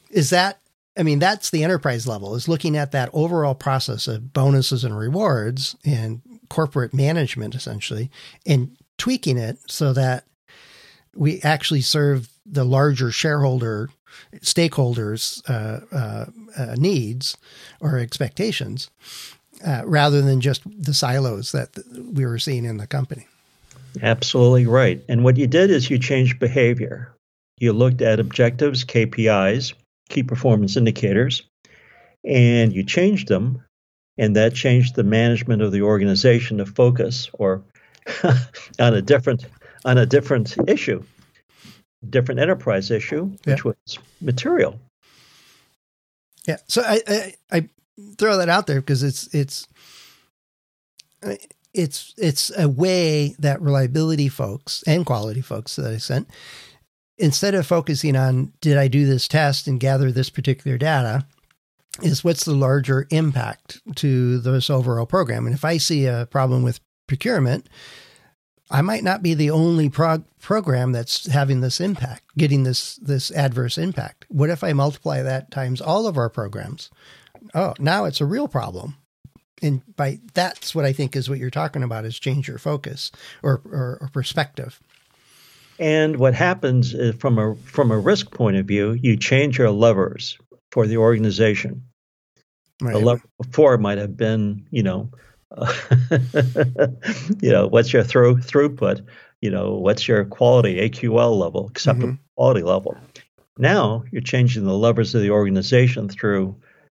is 0.09 0.29
that 0.29 0.61
I 0.97 1.03
mean, 1.03 1.19
that's 1.19 1.49
the 1.49 1.63
enterprise 1.63 2.05
level 2.05 2.35
is 2.35 2.49
looking 2.49 2.75
at 2.75 2.91
that 2.91 3.09
overall 3.13 3.55
process 3.55 4.07
of 4.07 4.33
bonuses 4.33 4.83
and 4.83 4.97
rewards 4.97 5.75
and 5.85 6.21
corporate 6.49 6.93
management 6.93 7.55
essentially 7.55 8.11
and 8.45 8.75
tweaking 8.97 9.37
it 9.37 9.57
so 9.67 9.93
that 9.93 10.25
we 11.15 11.41
actually 11.41 11.81
serve 11.81 12.29
the 12.45 12.65
larger 12.65 13.09
shareholder 13.09 13.89
stakeholders 14.39 15.41
uh, 15.49 15.79
uh, 15.95 16.25
uh, 16.57 16.75
needs 16.77 17.37
or 17.79 17.97
expectations 17.97 18.89
uh, 19.65 19.83
rather 19.85 20.21
than 20.21 20.41
just 20.41 20.61
the 20.65 20.93
silos 20.93 21.51
that 21.51 21.69
we 22.13 22.25
were 22.25 22.39
seeing 22.39 22.65
in 22.65 22.77
the 22.77 22.87
company. 22.87 23.27
Absolutely 24.01 24.65
right. 24.65 25.03
And 25.09 25.23
what 25.23 25.37
you 25.37 25.47
did 25.47 25.69
is 25.69 25.89
you 25.89 25.99
changed 25.99 26.39
behavior. 26.39 27.13
You 27.59 27.73
looked 27.73 28.01
at 28.01 28.19
objectives, 28.19 28.85
KPIs, 28.85 29.73
key 30.09 30.23
performance 30.23 30.77
indicators, 30.77 31.43
and 32.25 32.73
you 32.73 32.83
changed 32.83 33.27
them. 33.27 33.63
And 34.17 34.35
that 34.35 34.53
changed 34.53 34.95
the 34.95 35.03
management 35.03 35.61
of 35.61 35.71
the 35.71 35.81
organization 35.81 36.57
to 36.57 36.65
focus 36.65 37.29
or 37.33 37.63
on 38.79 38.93
a 38.93 39.01
different 39.01 39.45
on 39.83 39.97
a 39.97 40.05
different 40.05 40.55
issue, 40.67 41.03
different 42.07 42.39
enterprise 42.39 42.91
issue, 42.91 43.25
which 43.45 43.65
yeah. 43.65 43.71
was 43.87 43.99
material. 44.19 44.79
Yeah. 46.47 46.57
So 46.67 46.81
I, 46.81 47.01
I, 47.07 47.35
I 47.51 47.69
throw 48.17 48.37
that 48.37 48.49
out 48.49 48.67
there 48.67 48.81
because 48.81 49.03
it's 49.03 49.33
it's 49.33 49.67
it's 51.73 52.13
it's 52.17 52.51
a 52.57 52.67
way 52.67 53.35
that 53.39 53.61
reliability 53.61 54.29
folks 54.29 54.83
and 54.87 55.05
quality 55.05 55.41
folks 55.41 55.75
that 55.75 55.91
I 55.91 55.97
sent 55.97 56.29
instead 57.17 57.53
of 57.53 57.67
focusing 57.67 58.15
on 58.15 58.53
did 58.61 58.77
I 58.77 58.87
do 58.87 59.05
this 59.05 59.27
test 59.27 59.67
and 59.67 59.79
gather 59.79 60.11
this 60.11 60.29
particular 60.29 60.77
data 60.77 61.25
is 62.01 62.23
what's 62.23 62.45
the 62.45 62.55
larger 62.55 63.07
impact 63.11 63.81
to 63.97 64.39
this 64.39 64.69
overall 64.69 65.05
program 65.05 65.45
and 65.45 65.53
if 65.53 65.63
I 65.63 65.77
see 65.77 66.05
a 66.05 66.27
problem 66.31 66.63
with 66.63 66.79
procurement 67.07 67.67
I 68.71 68.81
might 68.81 69.03
not 69.03 69.21
be 69.21 69.33
the 69.33 69.51
only 69.51 69.89
prog- 69.89 70.23
program 70.39 70.93
that's 70.93 71.27
having 71.27 71.59
this 71.59 71.81
impact, 71.81 72.23
getting 72.37 72.63
this 72.63 72.95
this 72.95 73.29
adverse 73.31 73.77
impact. 73.77 74.25
What 74.29 74.49
if 74.49 74.63
I 74.63 74.71
multiply 74.71 75.21
that 75.21 75.51
times 75.51 75.81
all 75.81 76.07
of 76.07 76.17
our 76.17 76.29
programs? 76.29 76.89
Oh, 77.53 77.73
now 77.79 78.05
it's 78.05 78.21
a 78.21 78.25
real 78.25 78.47
problem. 78.47 78.95
And 79.61 79.81
by 79.95 80.19
that's 80.33 80.73
what 80.73 80.85
I 80.85 80.93
think 80.93 81.15
is 81.15 81.29
what 81.29 81.37
you're 81.37 81.49
talking 81.49 81.83
about 81.83 82.05
is 82.05 82.17
change 82.17 82.47
your 82.47 82.57
focus 82.57 83.11
or, 83.43 83.61
or, 83.65 83.99
or 84.01 84.09
perspective. 84.11 84.79
And 85.77 86.17
what 86.17 86.33
happens 86.33 86.93
is 86.93 87.15
from 87.15 87.37
a 87.37 87.55
from 87.55 87.91
a 87.91 87.97
risk 87.97 88.31
point 88.31 88.57
of 88.57 88.65
view, 88.65 88.93
you 88.93 89.17
change 89.17 89.57
your 89.57 89.71
levers 89.71 90.37
for 90.71 90.87
the 90.87 90.97
organization. 90.97 91.83
Right. 92.81 92.93
The 92.93 92.99
lever 92.99 93.23
before 93.41 93.77
might 93.77 93.99
have 93.99 94.17
been, 94.17 94.67
you 94.71 94.83
know, 94.83 95.11
uh, 95.55 95.71
you 97.41 97.51
know, 97.51 97.67
what's 97.67 97.93
your 97.93 98.03
throw, 98.03 98.35
throughput? 98.35 99.05
You 99.41 99.51
know, 99.51 99.73
what's 99.75 100.07
your 100.07 100.25
quality 100.25 100.89
AQL 100.89 101.37
level, 101.37 101.67
acceptable 101.67 102.13
mm-hmm. 102.13 102.23
quality 102.35 102.63
level? 102.63 102.97
Now 103.57 104.03
you're 104.11 104.21
changing 104.21 104.65
the 104.65 104.77
levers 104.77 105.13
of 105.13 105.21
the 105.21 105.31
organization 105.31 106.09
through 106.09 106.55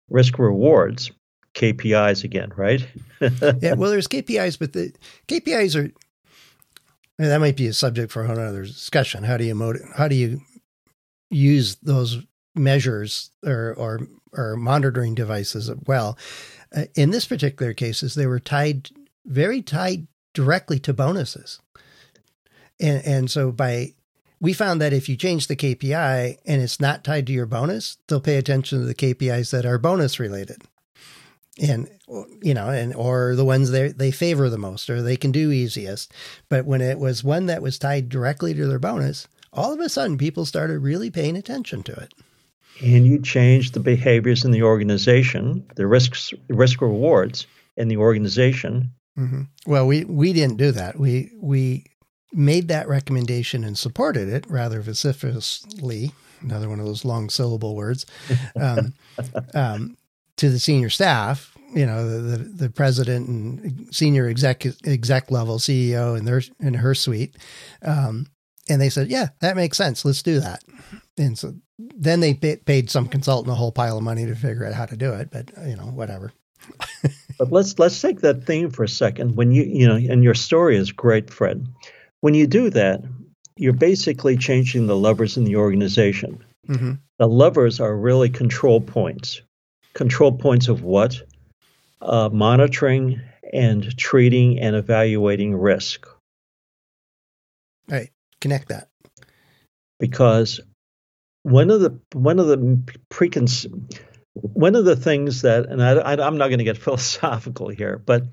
risk 0.09 0.39
rewards, 0.39 1.11
KPIs 1.53 2.23
again, 2.23 2.51
right? 2.55 2.85
yeah, 3.21 3.73
well, 3.73 3.89
there's 3.89 4.07
KPIs, 4.07 4.59
but 4.59 4.73
the 4.73 4.93
KPIs 5.27 5.75
are 5.75 5.91
that 7.17 7.39
might 7.39 7.55
be 7.55 7.67
a 7.67 7.73
subject 7.73 8.11
for 8.11 8.25
another 8.25 8.63
discussion. 8.63 9.23
How 9.23 9.37
do 9.37 9.45
you 9.45 9.79
How 9.95 10.07
do 10.07 10.15
you 10.15 10.41
use 11.29 11.75
those 11.77 12.21
measures 12.55 13.31
or 13.45 13.73
or, 13.77 14.07
or 14.33 14.55
monitoring 14.57 15.15
devices 15.15 15.71
well? 15.85 16.17
Uh, 16.75 16.85
in 16.95 17.11
this 17.11 17.25
particular 17.25 17.73
cases, 17.73 18.15
they 18.15 18.25
were 18.25 18.39
tied 18.39 18.89
very 19.25 19.61
tied 19.61 20.07
directly 20.33 20.77
to 20.79 20.93
bonuses, 20.93 21.59
and 22.79 23.05
and 23.05 23.31
so 23.31 23.51
by 23.51 23.93
we 24.39 24.53
found 24.53 24.81
that 24.81 24.93
if 24.93 25.07
you 25.09 25.15
change 25.15 25.47
the 25.47 25.55
KPI 25.55 26.37
and 26.45 26.61
it's 26.61 26.79
not 26.79 27.03
tied 27.03 27.27
to 27.27 27.33
your 27.33 27.45
bonus, 27.45 27.97
they'll 28.07 28.19
pay 28.19 28.37
attention 28.37 28.79
to 28.79 28.85
the 28.85 28.95
KPIs 28.95 29.51
that 29.51 29.65
are 29.65 29.77
bonus 29.77 30.19
related. 30.19 30.61
And 31.61 31.89
you 32.41 32.53
know, 32.53 32.69
and 32.69 32.93
or 32.93 33.35
the 33.35 33.45
ones 33.45 33.71
they 33.71 33.87
they 33.89 34.11
favor 34.11 34.49
the 34.49 34.57
most 34.57 34.89
or 34.89 35.01
they 35.01 35.15
can 35.15 35.31
do 35.31 35.51
easiest. 35.51 36.11
But 36.49 36.65
when 36.65 36.81
it 36.81 36.99
was 36.99 37.23
one 37.23 37.45
that 37.45 37.61
was 37.61 37.79
tied 37.79 38.09
directly 38.09 38.53
to 38.53 38.67
their 38.67 38.79
bonus, 38.79 39.27
all 39.53 39.73
of 39.73 39.79
a 39.79 39.87
sudden 39.87 40.17
people 40.17 40.45
started 40.45 40.79
really 40.79 41.09
paying 41.09 41.37
attention 41.37 41.81
to 41.83 41.93
it. 41.93 42.13
And 42.83 43.07
you 43.07 43.21
change 43.21 43.71
the 43.71 43.79
behaviors 43.79 44.43
in 44.43 44.51
the 44.51 44.63
organization, 44.63 45.65
the 45.75 45.87
risks 45.87 46.33
risk 46.49 46.81
rewards 46.81 47.47
in 47.77 47.87
the 47.87 47.97
organization. 47.97 48.91
Mm-hmm. 49.17 49.43
Well, 49.65 49.87
we 49.87 50.03
we 50.03 50.33
didn't 50.33 50.57
do 50.57 50.71
that. 50.71 50.99
We 50.99 51.31
we 51.39 51.85
made 52.33 52.67
that 52.67 52.87
recommendation 52.87 53.63
and 53.63 53.77
supported 53.77 54.29
it 54.29 54.45
rather 54.49 54.81
vociferously, 54.81 56.11
another 56.41 56.69
one 56.69 56.79
of 56.79 56.85
those 56.85 57.05
long 57.05 57.29
syllable 57.29 57.75
words, 57.75 58.05
um, 58.61 58.93
um, 59.53 59.97
to 60.37 60.49
the 60.49 60.59
senior 60.59 60.89
staff, 60.89 61.55
you 61.73 61.85
know, 61.85 62.07
the, 62.07 62.37
the, 62.37 62.43
the, 62.43 62.69
president 62.69 63.27
and 63.27 63.93
senior 63.93 64.27
exec, 64.27 64.65
exec 64.85 65.31
level 65.31 65.57
CEO 65.57 66.17
and 66.17 66.27
their, 66.27 66.41
in 66.59 66.73
her 66.73 66.93
suite. 66.93 67.35
Um, 67.81 68.27
and 68.69 68.81
they 68.81 68.89
said, 68.89 69.09
yeah, 69.09 69.29
that 69.41 69.55
makes 69.55 69.77
sense. 69.77 70.03
Let's 70.03 70.23
do 70.23 70.39
that. 70.39 70.63
And 71.17 71.37
so 71.37 71.53
then 71.77 72.19
they 72.19 72.33
paid 72.33 72.89
some 72.89 73.07
consultant 73.07 73.51
a 73.51 73.55
whole 73.55 73.71
pile 73.71 73.97
of 73.97 74.03
money 74.03 74.25
to 74.25 74.35
figure 74.35 74.65
out 74.65 74.73
how 74.73 74.85
to 74.85 74.97
do 74.97 75.13
it, 75.13 75.29
but 75.31 75.51
you 75.67 75.75
know, 75.75 75.83
whatever. 75.83 76.31
but 77.37 77.51
let's 77.51 77.77
let's 77.77 77.99
take 78.01 78.21
that 78.21 78.43
theme 78.43 78.71
for 78.71 78.83
a 78.83 78.89
second. 78.89 79.35
When 79.35 79.51
you 79.51 79.63
you 79.63 79.87
know, 79.87 79.95
and 79.95 80.23
your 80.23 80.33
story 80.33 80.77
is 80.77 80.91
great, 80.91 81.29
Fred. 81.29 81.67
When 82.25 82.33
you 82.33 82.47
do 82.47 82.71
that, 82.71 83.03
you're 83.55 83.71
basically 83.71 84.35
changing 84.35 84.87
the 84.87 84.97
levers 84.97 85.37
in 85.37 85.43
the 85.43 85.57
organization. 85.57 86.43
Mm-hmm. 86.67 86.93
The 87.19 87.27
levers 87.27 87.79
are 87.79 87.95
really 87.95 88.29
control 88.29 88.81
points. 88.81 89.43
Control 89.93 90.31
points 90.31 90.67
of 90.67 90.81
what? 90.81 91.21
Uh, 92.01 92.29
monitoring 92.33 93.21
and 93.53 93.95
treating 93.95 94.59
and 94.59 94.75
evaluating 94.75 95.55
risk. 95.55 96.07
Right. 97.87 98.09
Connect 98.41 98.69
that. 98.69 98.87
Because 99.99 100.59
one 101.43 101.69
of 101.69 101.79
the 101.79 101.99
one 102.13 102.39
of 102.39 102.47
the 102.47 102.81
preconceived 103.09 103.99
one 104.33 104.75
of 104.75 104.83
the 104.83 104.95
things 104.95 105.43
that, 105.43 105.67
and 105.67 105.79
I, 105.79 105.91
I, 105.91 106.25
I'm 106.25 106.39
not 106.39 106.47
going 106.47 106.57
to 106.57 106.65
get 106.65 106.77
philosophical 106.87 107.69
here, 107.69 108.01
but 108.03 108.23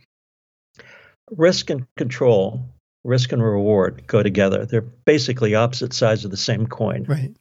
risk 1.37 1.69
and 1.69 1.87
control 1.99 2.65
risk 3.05 3.33
and 3.33 3.43
reward 3.43 4.07
go 4.07 4.23
together. 4.23 4.67
They're 4.67 4.81
basically 4.81 5.55
opposite 5.55 5.93
sides 5.93 6.25
of 6.25 6.31
the 6.31 6.37
same 6.37 6.67
coin. 6.67 7.05
Right. 7.05 7.35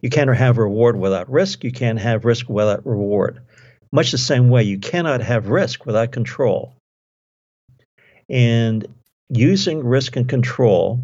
You 0.00 0.10
can't 0.10 0.34
have 0.34 0.58
reward 0.58 0.96
without 0.96 1.30
risk. 1.30 1.64
You 1.64 1.72
can't 1.72 1.98
have 1.98 2.24
risk 2.24 2.48
without 2.48 2.86
reward. 2.86 3.40
Much 3.92 4.10
the 4.10 4.18
same 4.18 4.50
way, 4.50 4.62
you 4.62 4.78
cannot 4.78 5.20
have 5.22 5.48
risk 5.48 5.86
without 5.86 6.12
control. 6.12 6.74
And 8.28 8.86
using 9.28 9.84
risk 9.84 10.16
and 10.16 10.28
control 10.28 11.02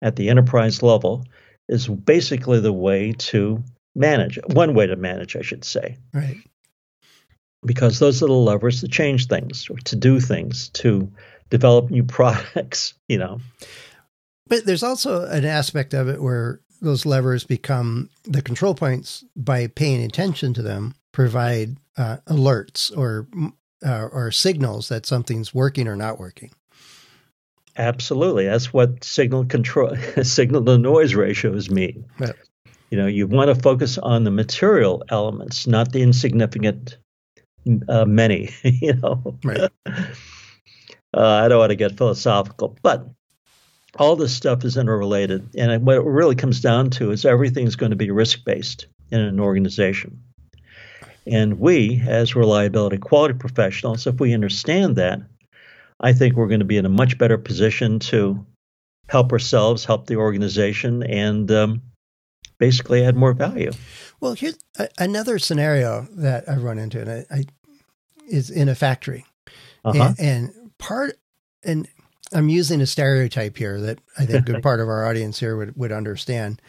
at 0.00 0.16
the 0.16 0.30
enterprise 0.30 0.82
level 0.82 1.24
is 1.68 1.86
basically 1.86 2.60
the 2.60 2.72
way 2.72 3.12
to 3.12 3.62
manage, 3.94 4.38
one 4.46 4.74
way 4.74 4.86
to 4.86 4.96
manage, 4.96 5.36
I 5.36 5.42
should 5.42 5.64
say. 5.64 5.98
Right. 6.12 6.36
Because 7.64 7.98
those 7.98 8.22
are 8.22 8.26
the 8.26 8.32
levers 8.32 8.80
to 8.80 8.88
change 8.88 9.28
things 9.28 9.68
or 9.70 9.76
to 9.84 9.96
do 9.96 10.18
things, 10.18 10.70
to 10.70 11.12
develop 11.52 11.90
new 11.90 12.02
products, 12.18 12.94
you 13.08 13.18
know. 13.18 13.38
But 14.48 14.64
there's 14.64 14.82
also 14.82 15.24
an 15.26 15.44
aspect 15.44 15.94
of 15.94 16.08
it 16.08 16.20
where 16.20 16.60
those 16.80 17.06
levers 17.06 17.44
become 17.44 18.10
the 18.24 18.42
control 18.42 18.74
points 18.74 19.24
by 19.36 19.68
paying 19.68 20.02
attention 20.02 20.52
to 20.54 20.62
them, 20.62 20.94
provide 21.12 21.76
uh, 21.96 22.16
alerts 22.26 22.96
or 22.96 23.28
uh, 23.86 24.08
or 24.12 24.30
signals 24.32 24.88
that 24.88 25.06
something's 25.06 25.54
working 25.54 25.86
or 25.86 25.94
not 25.94 26.18
working. 26.18 26.50
Absolutely, 27.76 28.46
that's 28.46 28.72
what 28.72 29.04
signal 29.04 29.44
control 29.44 29.94
signal 30.22 30.64
to 30.64 30.78
noise 30.78 31.14
ratios 31.14 31.70
mean. 31.70 32.04
Right. 32.18 32.34
You 32.90 32.98
know, 32.98 33.06
you 33.06 33.26
want 33.26 33.48
to 33.48 33.54
focus 33.54 33.96
on 33.96 34.24
the 34.24 34.30
material 34.30 35.02
elements, 35.08 35.66
not 35.66 35.92
the 35.92 36.02
insignificant 36.02 36.98
uh, 37.88 38.04
many. 38.06 38.50
You 38.64 38.94
know. 38.94 39.38
Right. 39.44 39.70
Uh, 41.14 41.26
I 41.44 41.48
don't 41.48 41.58
want 41.58 41.70
to 41.70 41.76
get 41.76 41.96
philosophical, 41.96 42.76
but 42.82 43.06
all 43.98 44.16
this 44.16 44.34
stuff 44.34 44.64
is 44.64 44.76
interrelated. 44.76 45.48
And 45.56 45.84
what 45.86 45.96
it 45.96 46.04
really 46.04 46.34
comes 46.34 46.60
down 46.60 46.90
to 46.90 47.10
is 47.10 47.24
everything's 47.24 47.76
going 47.76 47.90
to 47.90 47.96
be 47.96 48.10
risk 48.10 48.44
based 48.44 48.86
in 49.10 49.20
an 49.20 49.38
organization. 49.38 50.22
And 51.26 51.60
we, 51.60 52.02
as 52.06 52.34
reliability 52.34 52.98
quality 52.98 53.34
professionals, 53.34 54.06
if 54.06 54.18
we 54.18 54.34
understand 54.34 54.96
that, 54.96 55.20
I 56.00 56.12
think 56.12 56.34
we're 56.34 56.48
going 56.48 56.60
to 56.60 56.66
be 56.66 56.78
in 56.78 56.86
a 56.86 56.90
much 56.90 57.16
better 57.16 57.38
position 57.38 57.98
to 58.00 58.44
help 59.08 59.30
ourselves, 59.30 59.84
help 59.84 60.06
the 60.06 60.16
organization, 60.16 61.02
and 61.04 61.50
um, 61.50 61.82
basically 62.58 63.04
add 63.04 63.14
more 63.14 63.34
value. 63.34 63.70
Well, 64.20 64.32
here's 64.32 64.58
a, 64.78 64.88
another 64.98 65.38
scenario 65.38 66.08
that 66.12 66.48
I've 66.48 66.62
run 66.62 66.78
into, 66.78 67.00
and 67.00 67.10
I, 67.10 67.24
I 67.30 67.44
is 68.28 68.50
in 68.50 68.68
a 68.68 68.74
factory, 68.74 69.26
uh-huh. 69.84 70.14
and, 70.18 70.20
and, 70.20 70.61
part, 70.82 71.18
and 71.64 71.88
I'm 72.32 72.48
using 72.48 72.80
a 72.80 72.86
stereotype 72.86 73.56
here 73.56 73.80
that 73.80 74.00
I 74.18 74.26
think 74.26 74.48
a 74.48 74.60
part 74.62 74.80
of 74.80 74.88
our 74.88 75.06
audience 75.06 75.38
here 75.38 75.56
would 75.56 75.76
would 75.76 75.92
understand, 75.92 76.60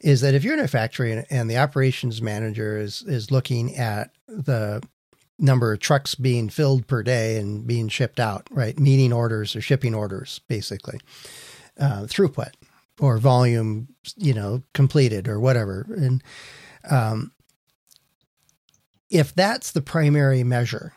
is 0.00 0.20
that 0.22 0.34
if 0.34 0.44
you're 0.44 0.54
in 0.54 0.60
a 0.60 0.68
factory 0.68 1.12
and, 1.12 1.26
and 1.30 1.50
the 1.50 1.58
operations 1.58 2.22
manager 2.22 2.78
is 2.78 3.02
is 3.02 3.30
looking 3.30 3.76
at 3.76 4.10
the 4.26 4.82
number 5.38 5.72
of 5.72 5.78
trucks 5.78 6.14
being 6.14 6.48
filled 6.48 6.86
per 6.88 7.02
day 7.02 7.38
and 7.38 7.66
being 7.66 7.88
shipped 7.88 8.18
out, 8.18 8.48
right? 8.50 8.78
Meeting 8.78 9.12
orders 9.12 9.54
or 9.54 9.60
shipping 9.60 9.94
orders, 9.94 10.40
basically, 10.48 10.98
uh, 11.78 12.02
throughput 12.02 12.52
or 12.98 13.18
volume, 13.18 13.88
you 14.16 14.34
know, 14.34 14.62
completed 14.74 15.28
or 15.28 15.38
whatever, 15.38 15.86
and 15.96 16.22
um, 16.90 17.32
if 19.10 19.34
that's 19.34 19.72
the 19.72 19.80
primary 19.80 20.44
measure, 20.44 20.92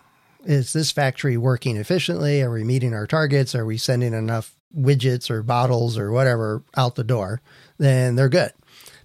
is 0.46 0.74
this 0.74 0.92
factory 0.92 1.38
working 1.38 1.78
efficiently? 1.78 2.42
Are 2.42 2.52
we 2.52 2.64
meeting 2.64 2.94
our 2.94 3.08
targets? 3.08 3.56
Are 3.56 3.66
we 3.66 3.78
sending 3.78 4.14
enough 4.14 4.56
widgets 4.76 5.30
or 5.30 5.44
bottles 5.44 5.98
or 5.98 6.12
whatever 6.12 6.64
out 6.76 6.96
the 6.96 7.04
door? 7.04 7.42
Then 7.78 8.16
they're 8.16 8.30
good. 8.30 8.52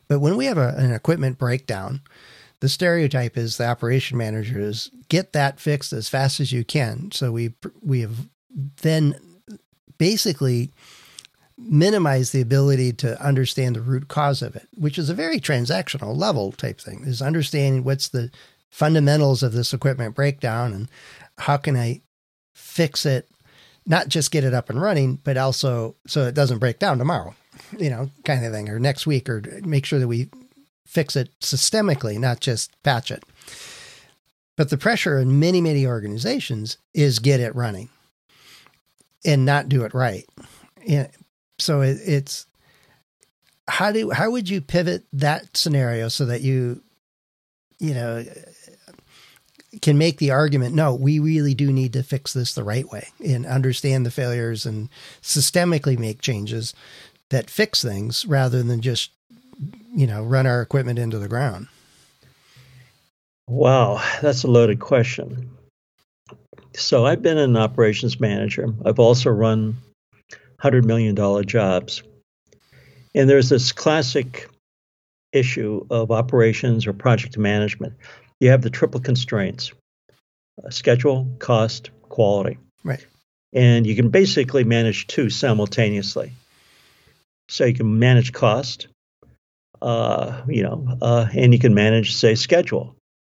But 0.09 0.21
when 0.21 0.37
we 0.37 0.47
have 0.47 0.59
a, 0.59 0.75
an 0.77 0.93
equipment 0.93 1.39
breakdown, 1.39 2.01
the 2.61 2.69
stereotype 2.69 3.37
is 3.37 3.57
the 3.57 3.67
operation 3.67 4.17
manager 4.17 4.59
is 4.59 4.91
get 5.09 5.33
that 5.33 5.61
fixed 5.61 5.93
as 5.93 6.09
fast 6.09 6.41
as 6.41 6.53
you 6.53 6.65
can. 6.65 7.11
So 7.13 7.33
we 7.33 7.55
we 7.83 8.01
have 8.01 8.29
then 8.83 9.15
basically 9.99 10.73
minimize 11.59 12.33
the 12.33 12.41
ability 12.41 12.93
to 12.93 13.21
understand 13.23 13.77
the 13.77 13.81
root 13.81 14.09
cause 14.09 14.43
of 14.43 14.57
it, 14.57 14.69
which 14.75 14.99
is 14.99 15.09
a 15.09 15.15
very 15.15 15.41
transactional 15.41 16.17
level 16.17 16.53
type 16.53 16.81
thing, 16.81 17.03
is 17.07 17.23
understanding 17.23 17.83
what's 17.83 18.09
the 18.09 18.31
fundamentals 18.71 19.43
of 19.43 19.53
this 19.53 19.73
equipment 19.73 20.15
breakdown 20.15 20.73
and 20.73 20.89
how 21.39 21.57
can 21.57 21.77
I 21.77 22.03
fix 22.55 23.07
it, 23.07 23.29
not 23.87 24.09
just 24.09 24.31
get 24.31 24.45
it 24.45 24.55
up 24.55 24.71
and 24.71 24.81
running, 24.81 25.17
but 25.17 25.37
also 25.37 25.97
so 26.07 26.25
it 26.25 26.35
doesn't 26.35 26.59
break 26.59 26.79
down 26.79 26.99
tomorrow, 26.99 27.35
you 27.79 27.91
know, 27.91 28.11
kind 28.25 28.45
of 28.45 28.53
thing, 28.53 28.69
or 28.69 28.79
next 28.79 29.07
week, 29.07 29.29
or 29.29 29.43
make 29.63 29.87
sure 29.87 29.99
that 29.99 30.09
we 30.09 30.31
fix 30.87 31.17
it 31.17 31.31
systemically, 31.41 32.19
not 32.19 32.41
just 32.41 32.71
patch 32.83 33.11
it. 33.11 33.25
But 34.57 34.71
the 34.71 34.79
pressure 34.79 35.19
in 35.19 35.39
many, 35.39 35.61
many 35.61 35.87
organizations 35.87 36.79
is 36.95 37.19
get 37.19 37.41
it 37.41 37.55
running 37.55 37.91
and 39.25 39.45
not 39.45 39.69
do 39.69 39.85
it 39.85 39.93
right 39.93 40.25
so 41.59 41.81
it, 41.81 41.99
it's 42.05 42.47
how 43.69 43.93
do 43.93 44.11
how 44.11 44.31
would 44.31 44.49
you 44.49 44.61
pivot 44.61 45.05
that 45.13 45.57
scenario 45.57 46.09
so 46.09 46.27
that 46.27 46.41
you 46.43 46.83
you 47.79 47.95
know 47.95 48.25
can 49.83 49.99
make 49.99 50.19
the 50.19 50.31
argument 50.31 50.75
no 50.75 50.95
we 50.95 51.19
really 51.19 51.55
do 51.55 51.73
need 51.73 51.93
to 51.93 52.03
fix 52.03 52.33
this 52.33 52.55
the 52.55 52.65
right 52.65 52.91
way 52.91 53.09
and 53.25 53.47
understand 53.47 54.05
the 54.05 54.11
failures 54.11 54.67
and 54.67 54.89
systemically 55.23 55.99
make 55.99 56.21
changes 56.21 56.75
that 57.31 57.51
fix 57.51 57.83
things 57.83 58.25
rather 58.27 58.63
than 58.63 58.81
just 58.81 59.11
you 59.95 60.07
know 60.07 60.23
run 60.23 60.47
our 60.47 60.63
equipment 60.63 60.99
into 60.99 61.19
the 61.19 61.29
ground 61.29 61.67
wow 63.49 64.03
that's 64.21 64.45
a 64.45 64.49
loaded 64.49 64.81
question 64.81 65.51
so 66.75 67.07
i've 67.07 67.23
been 67.23 67.39
an 67.39 67.57
operations 67.57 68.21
manager 68.21 68.69
i've 68.85 68.99
also 68.99 69.31
run 69.31 69.77
$100 70.63 70.85
million 70.85 71.47
jobs. 71.47 72.03
And 73.15 73.29
there's 73.29 73.49
this 73.49 73.73
classic 73.73 74.49
issue 75.33 75.87
of 75.91 76.11
operations 76.11 76.87
or 76.87 76.93
project 76.93 77.37
management. 77.39 77.95
You 78.41 78.51
have 78.51 78.63
the 78.63 78.71
triple 78.71 79.01
constraints 79.01 79.73
uh, 80.65 80.71
schedule, 80.71 81.37
cost, 81.39 81.91
quality. 82.03 82.59
Right. 82.85 83.05
And 83.53 83.87
you 83.87 83.95
can 83.95 84.11
basically 84.11 84.65
manage 84.65 85.07
two 85.07 85.31
simultaneously. 85.31 86.33
So 87.49 87.65
you 87.65 87.75
can 87.75 87.99
manage 87.99 88.33
cost, 88.33 88.89
uh, 89.81 90.43
you 90.49 90.63
know, 90.63 90.99
uh, 91.01 91.27
and 91.33 91.53
you 91.53 91.59
can 91.59 91.75
manage, 91.75 92.15
say, 92.15 92.35
schedule. 92.35 92.97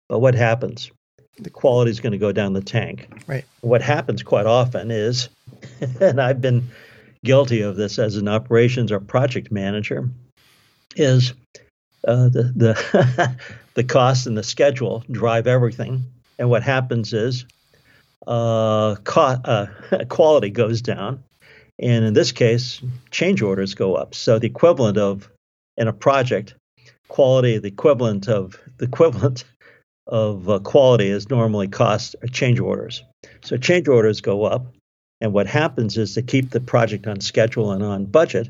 But 0.10 0.19
what 0.19 0.36
happens? 0.36 0.91
The 1.39 1.50
quality 1.50 1.91
is 1.91 2.00
going 2.00 2.13
to 2.13 2.17
go 2.17 2.32
down 2.32 2.54
the 2.54 2.62
tank. 2.62 3.10
Right. 3.28 3.45
What 3.62 3.82
happens 3.82 4.24
quite 4.24 4.45
often 4.45 4.91
is, 4.91 5.30
and 6.02 6.21
I've 6.21 6.41
been 6.41 6.69
guilty 7.24 7.62
of 7.62 7.76
this 7.76 8.00
as 8.00 8.15
an 8.15 8.28
operations 8.28 8.91
or 8.91 9.00
project 9.00 9.52
manager 9.52 10.10
is 10.95 11.34
uh, 12.08 12.30
the 12.30 12.54
the 12.56 13.36
the 13.78 13.84
cost 13.84 14.26
and 14.26 14.36
the 14.36 14.42
schedule 14.42 15.04
drive 15.12 15.46
everything, 15.46 16.04
and 16.40 16.50
what 16.50 16.63
happens 16.63 17.13
is 17.13 17.46
uh, 18.26 18.96
co- 19.04 19.40
uh, 19.46 19.68
quality 20.10 20.50
goes 20.50 20.82
down, 20.82 21.24
and 21.78 22.04
in 22.04 22.13
this 22.16 22.32
case, 22.32 22.82
change 23.12 23.44
orders 23.44 23.76
go 23.76 23.94
up. 23.94 24.16
So 24.16 24.40
the 24.40 24.48
equivalent 24.48 24.98
of 24.98 25.30
in 25.78 25.88
a 25.88 25.94
project, 25.94 26.56
quality 27.08 27.60
the 27.60 27.68
equivalent 27.68 28.28
of 28.28 28.60
the 28.78 28.86
equivalent 28.86 29.44
of 30.08 30.50
uh, 30.50 30.58
quality 30.58 31.10
is 31.10 31.30
normally 31.30 31.68
cost 31.68 32.16
or 32.24 32.28
change 32.30 32.60
orders. 32.60 33.04
So 33.44 33.58
change 33.58 33.88
orders 33.88 34.22
go 34.22 34.46
up, 34.46 34.74
and 35.22 35.34
what 35.34 35.46
happens 35.46 35.98
is 36.00 36.16
to 36.16 36.24
keep 36.24 36.50
the 36.50 36.62
project 36.62 37.06
on 37.06 37.22
schedule 37.22 37.72
and 37.72 37.84
on 37.84 38.06
budget, 38.06 38.50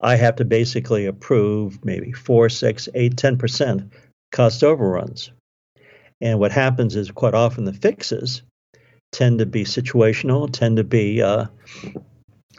I 0.00 0.14
have 0.14 0.36
to 0.36 0.44
basically 0.44 1.06
approve 1.06 1.84
maybe 1.84 2.12
four, 2.12 2.48
six, 2.48 2.88
eight, 2.94 3.16
ten 3.16 3.36
percent 3.36 3.92
cost 4.32 4.62
overruns. 4.62 5.30
And 6.20 6.38
what 6.38 6.52
happens 6.52 6.96
is 6.96 7.10
quite 7.10 7.34
often 7.34 7.64
the 7.64 7.72
fixes 7.72 8.42
tend 9.12 9.38
to 9.38 9.46
be 9.46 9.64
situational, 9.64 10.52
tend 10.52 10.76
to 10.76 10.84
be 10.84 11.22
uh, 11.22 11.46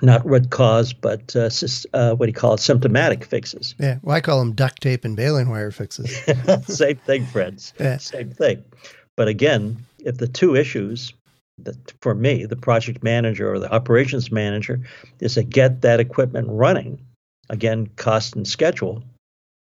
not 0.02 0.26
root 0.26 0.50
cause, 0.50 0.94
but 0.94 1.36
uh, 1.36 1.50
uh, 1.94 2.16
what 2.16 2.26
do 2.26 2.30
you 2.30 2.34
call 2.34 2.56
it? 2.56 2.60
Symptomatic 2.60 3.24
fixes. 3.24 3.76
Yeah, 3.80 4.00
well, 4.02 4.16
I 4.16 4.22
call 4.22 4.40
them 4.40 4.54
duct 4.54 4.82
tape 4.82 5.06
and 5.06 5.16
baling 5.16 5.50
wire 5.50 5.72
fixes. 5.72 6.12
Same 6.68 6.98
thing, 6.98 7.26
friends. 7.26 7.74
Yeah. 7.80 7.98
Same 7.98 8.32
thing. 8.32 8.64
But 9.16 9.28
again, 9.28 9.86
if 10.00 10.18
the 10.18 10.28
two 10.28 10.56
issues 10.56 11.14
the, 11.64 11.78
for 12.02 12.14
me, 12.14 12.46
the 12.46 12.56
project 12.56 13.04
manager 13.04 13.52
or 13.52 13.60
the 13.60 13.72
operations 13.72 14.32
manager, 14.32 14.82
is 15.20 15.36
to 15.36 15.44
get 15.44 15.82
that 15.82 16.00
equipment 16.00 16.48
running. 16.50 17.06
Again, 17.50 17.88
cost 17.96 18.36
and 18.36 18.48
schedule. 18.48 19.04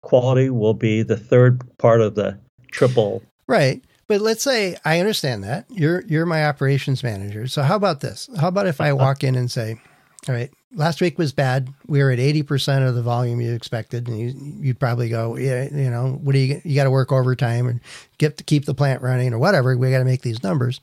Quality 0.02 0.50
will 0.50 0.74
be 0.74 1.02
the 1.02 1.16
third 1.16 1.62
part 1.78 2.00
of 2.00 2.14
the 2.14 2.38
triple. 2.70 3.22
Right. 3.46 3.82
But 4.08 4.20
let's 4.20 4.42
say 4.42 4.76
I 4.84 5.00
understand 5.00 5.44
that. 5.44 5.64
You're 5.70 6.02
you're 6.02 6.26
my 6.26 6.44
operations 6.44 7.02
manager. 7.02 7.46
So 7.46 7.62
how 7.62 7.76
about 7.76 8.00
this? 8.00 8.28
How 8.38 8.48
about 8.48 8.66
if 8.66 8.80
I 8.80 8.90
uh-huh. 8.90 8.96
walk 8.96 9.24
in 9.24 9.36
and 9.36 9.50
say, 9.50 9.80
All 10.28 10.34
right, 10.34 10.50
last 10.74 11.00
week 11.00 11.18
was 11.18 11.32
bad. 11.32 11.72
We 11.86 12.02
were 12.02 12.10
at 12.10 12.18
eighty 12.18 12.42
percent 12.42 12.84
of 12.84 12.94
the 12.94 13.02
volume 13.02 13.40
you 13.40 13.52
expected, 13.54 14.08
and 14.08 14.18
you 14.18 14.34
you'd 14.60 14.80
probably 14.80 15.08
go, 15.08 15.36
Yeah, 15.36 15.64
you 15.64 15.88
know, 15.88 16.18
what 16.22 16.32
do 16.32 16.40
you 16.40 16.60
you 16.64 16.74
gotta 16.74 16.90
work 16.90 17.10
overtime 17.10 17.68
and 17.68 17.80
get 18.18 18.36
to 18.36 18.44
keep 18.44 18.66
the 18.66 18.74
plant 18.74 19.02
running 19.02 19.32
or 19.32 19.38
whatever. 19.38 19.76
We 19.76 19.90
gotta 19.90 20.04
make 20.04 20.22
these 20.22 20.42
numbers. 20.42 20.80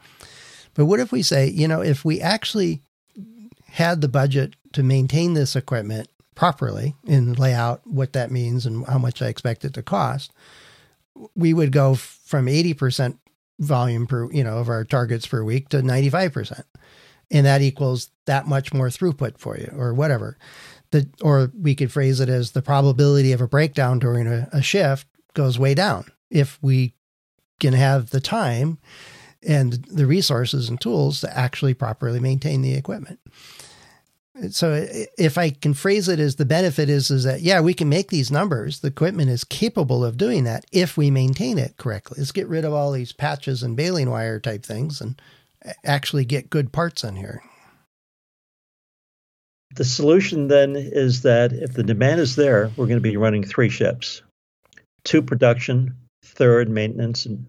But 0.74 0.86
what 0.86 1.00
if 1.00 1.12
we 1.12 1.22
say, 1.22 1.50
you 1.50 1.68
know, 1.68 1.82
if 1.82 2.04
we 2.06 2.22
actually 2.22 2.82
had 3.68 4.02
the 4.02 4.08
budget 4.08 4.56
to 4.74 4.82
maintain 4.82 5.34
this 5.34 5.56
equipment 5.56 6.08
properly 6.40 6.96
and 7.06 7.38
lay 7.38 7.54
out 7.54 7.82
what 7.86 8.14
that 8.14 8.32
means 8.32 8.66
and 8.66 8.88
how 8.88 8.98
much 8.98 9.22
I 9.22 9.28
expect 9.28 9.66
it 9.66 9.74
to 9.74 9.84
cost, 9.84 10.32
we 11.36 11.54
would 11.54 11.74
go 11.74 11.96
from 11.96 12.46
80% 12.46 13.18
volume 13.60 14.08
per, 14.08 14.32
you 14.32 14.46
know, 14.46 14.58
of 14.58 14.70
our 14.70 14.86
targets 14.86 15.28
per 15.28 15.44
week 15.44 15.68
to 15.70 15.82
95%. 15.82 16.64
And 17.30 17.46
that 17.46 17.62
equals 17.62 18.12
that 18.26 18.48
much 18.48 18.74
more 18.74 18.88
throughput 18.88 19.38
for 19.38 19.58
you 19.58 19.70
or 19.76 19.94
whatever. 19.94 20.38
The, 20.92 21.10
or 21.22 21.52
we 21.60 21.76
could 21.76 21.92
phrase 21.92 22.22
it 22.22 22.30
as 22.30 22.52
the 22.52 22.62
probability 22.62 23.34
of 23.34 23.42
a 23.42 23.48
breakdown 23.48 24.00
during 24.00 24.26
a, 24.26 24.48
a 24.54 24.62
shift 24.62 25.08
goes 25.34 25.60
way 25.60 25.74
down 25.74 26.06
if 26.32 26.58
we 26.62 26.94
can 27.60 27.74
have 27.74 28.12
the 28.12 28.22
time 28.22 28.78
and 29.46 29.74
the 29.74 30.06
resources 30.06 30.70
and 30.70 30.80
tools 30.80 31.20
to 31.20 31.38
actually 31.38 31.74
properly 31.74 32.22
maintain 32.22 32.62
the 32.62 32.76
equipment. 32.76 33.20
So 34.52 34.88
if 35.18 35.38
I 35.38 35.50
can 35.50 35.74
phrase 35.74 36.08
it 36.08 36.20
as 36.20 36.36
the 36.36 36.46
benefit 36.46 36.90
is 36.90 37.12
is 37.12 37.24
that 37.24 37.42
yeah, 37.42 37.62
we 37.62 37.74
can 37.74 37.90
make 37.90 38.10
these 38.10 38.32
numbers. 38.32 38.80
The 38.80 38.88
equipment 38.88 39.30
is 39.30 39.44
capable 39.44 40.04
of 40.06 40.18
doing 40.18 40.44
that 40.46 40.66
if 40.72 40.98
we 40.98 41.12
maintain 41.12 41.58
it 41.58 41.78
correctly. 41.78 42.18
Let's 42.20 42.32
get 42.32 42.48
rid 42.48 42.66
of 42.66 42.74
all 42.74 42.92
these 42.92 43.12
patches 43.12 43.64
and 43.64 43.76
baling 43.76 44.10
wire 44.10 44.40
type 44.40 44.64
things 44.64 45.02
and 45.02 45.22
actually 45.84 46.26
get 46.26 46.50
good 46.50 46.72
parts 46.72 47.04
in 47.04 47.16
here. 47.16 47.44
The 49.76 49.86
solution 49.86 50.48
then 50.48 50.76
is 50.76 51.22
that 51.24 51.54
if 51.54 51.74
the 51.74 51.84
demand 51.84 52.20
is 52.20 52.36
there, 52.36 52.72
we're 52.76 52.88
going 52.88 52.98
to 52.98 53.02
be 53.02 53.18
running 53.18 53.44
three 53.44 53.70
ships. 53.70 54.22
Two 55.04 55.22
production, 55.22 55.96
third 56.24 56.70
maintenance, 56.70 57.26
and 57.26 57.46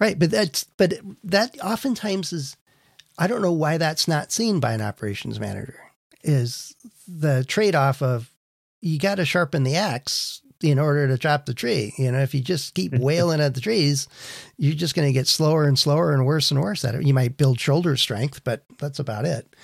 Right, 0.00 0.18
but 0.18 0.30
that's 0.30 0.64
but 0.76 0.94
that 1.22 1.56
oftentimes 1.62 2.32
is 2.32 2.56
I 3.18 3.26
don't 3.26 3.42
know 3.42 3.52
why 3.52 3.78
that's 3.78 4.08
not 4.08 4.32
seen 4.32 4.60
by 4.60 4.72
an 4.72 4.82
operations 4.82 5.38
manager 5.38 5.80
is 6.22 6.74
the 7.06 7.44
trade-off 7.44 8.02
of 8.02 8.30
you 8.80 8.98
got 8.98 9.16
to 9.16 9.24
sharpen 9.24 9.62
the 9.62 9.76
axe 9.76 10.40
in 10.62 10.78
order 10.78 11.06
to 11.08 11.18
chop 11.18 11.46
the 11.46 11.54
tree. 11.54 11.92
You 11.98 12.12
know, 12.12 12.20
if 12.20 12.34
you 12.34 12.40
just 12.40 12.74
keep 12.74 12.92
wailing 12.98 13.40
at 13.40 13.54
the 13.54 13.60
trees, 13.60 14.08
you're 14.56 14.74
just 14.74 14.94
going 14.94 15.08
to 15.08 15.12
get 15.12 15.28
slower 15.28 15.64
and 15.64 15.78
slower 15.78 16.12
and 16.12 16.26
worse 16.26 16.50
and 16.50 16.60
worse 16.60 16.84
at 16.84 16.94
it. 16.94 17.04
You 17.04 17.14
might 17.14 17.36
build 17.36 17.60
shoulder 17.60 17.96
strength, 17.96 18.42
but 18.44 18.64
that's 18.78 18.98
about 18.98 19.24
it. 19.24 19.54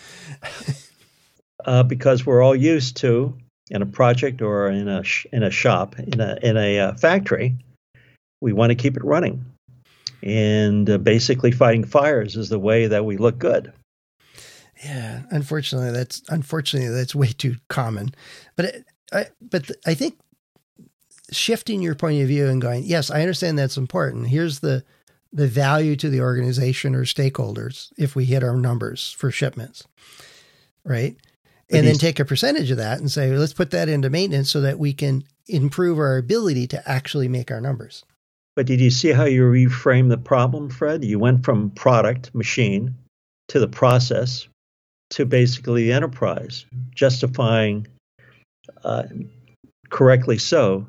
uh, 1.64 1.82
because 1.82 2.26
we're 2.26 2.42
all 2.42 2.56
used 2.56 2.96
to 2.98 3.36
in 3.70 3.82
a 3.82 3.86
project 3.86 4.42
or 4.42 4.68
in 4.68 4.88
a 4.88 5.04
sh- 5.04 5.26
in 5.32 5.42
a 5.42 5.50
shop 5.50 5.98
in 5.98 6.20
a 6.20 6.38
in 6.42 6.56
a 6.56 6.78
uh, 6.78 6.94
factory, 6.94 7.56
we 8.40 8.52
want 8.52 8.70
to 8.70 8.74
keep 8.74 8.96
it 8.96 9.04
running, 9.04 9.44
and 10.22 10.88
uh, 10.88 10.98
basically 10.98 11.50
fighting 11.50 11.84
fires 11.84 12.36
is 12.36 12.48
the 12.48 12.58
way 12.58 12.86
that 12.86 13.04
we 13.04 13.16
look 13.16 13.38
good. 13.38 13.72
Yeah, 14.84 15.22
unfortunately, 15.30 15.92
that's 15.92 16.22
unfortunately 16.28 16.88
that's 16.88 17.14
way 17.14 17.28
too 17.28 17.56
common. 17.68 18.14
But 18.56 18.64
it, 18.66 18.84
I, 19.12 19.26
but 19.40 19.70
I 19.86 19.94
think 19.94 20.18
shifting 21.30 21.82
your 21.82 21.94
point 21.94 22.22
of 22.22 22.28
view 22.28 22.46
and 22.46 22.62
going, 22.62 22.84
yes, 22.84 23.10
I 23.10 23.20
understand 23.20 23.58
that's 23.58 23.76
important. 23.76 24.28
Here's 24.28 24.60
the 24.60 24.84
the 25.32 25.46
value 25.46 25.94
to 25.96 26.10
the 26.10 26.20
organization 26.20 26.94
or 26.94 27.04
stakeholders 27.04 27.92
if 27.96 28.16
we 28.16 28.24
hit 28.24 28.42
our 28.42 28.56
numbers 28.56 29.12
for 29.12 29.30
shipments, 29.30 29.86
right? 30.84 31.16
and 31.72 31.86
then 31.86 31.96
take 31.96 32.18
a 32.18 32.24
percentage 32.24 32.70
of 32.70 32.78
that 32.78 32.98
and 32.98 33.10
say, 33.10 33.36
let's 33.36 33.52
put 33.52 33.70
that 33.70 33.88
into 33.88 34.10
maintenance 34.10 34.50
so 34.50 34.60
that 34.60 34.78
we 34.78 34.92
can 34.92 35.24
improve 35.46 35.98
our 35.98 36.16
ability 36.16 36.66
to 36.68 36.90
actually 36.90 37.28
make 37.28 37.50
our 37.50 37.60
numbers. 37.60 38.04
But 38.56 38.66
did 38.66 38.80
you 38.80 38.90
see 38.90 39.10
how 39.10 39.24
you 39.24 39.42
reframe 39.42 40.08
the 40.08 40.18
problem, 40.18 40.70
Fred? 40.70 41.04
You 41.04 41.18
went 41.18 41.44
from 41.44 41.70
product, 41.70 42.34
machine, 42.34 42.94
to 43.48 43.60
the 43.60 43.68
process, 43.68 44.48
to 45.10 45.24
basically 45.24 45.84
the 45.84 45.92
enterprise, 45.92 46.66
justifying, 46.94 47.86
uh, 48.84 49.04
correctly 49.88 50.38
so, 50.38 50.86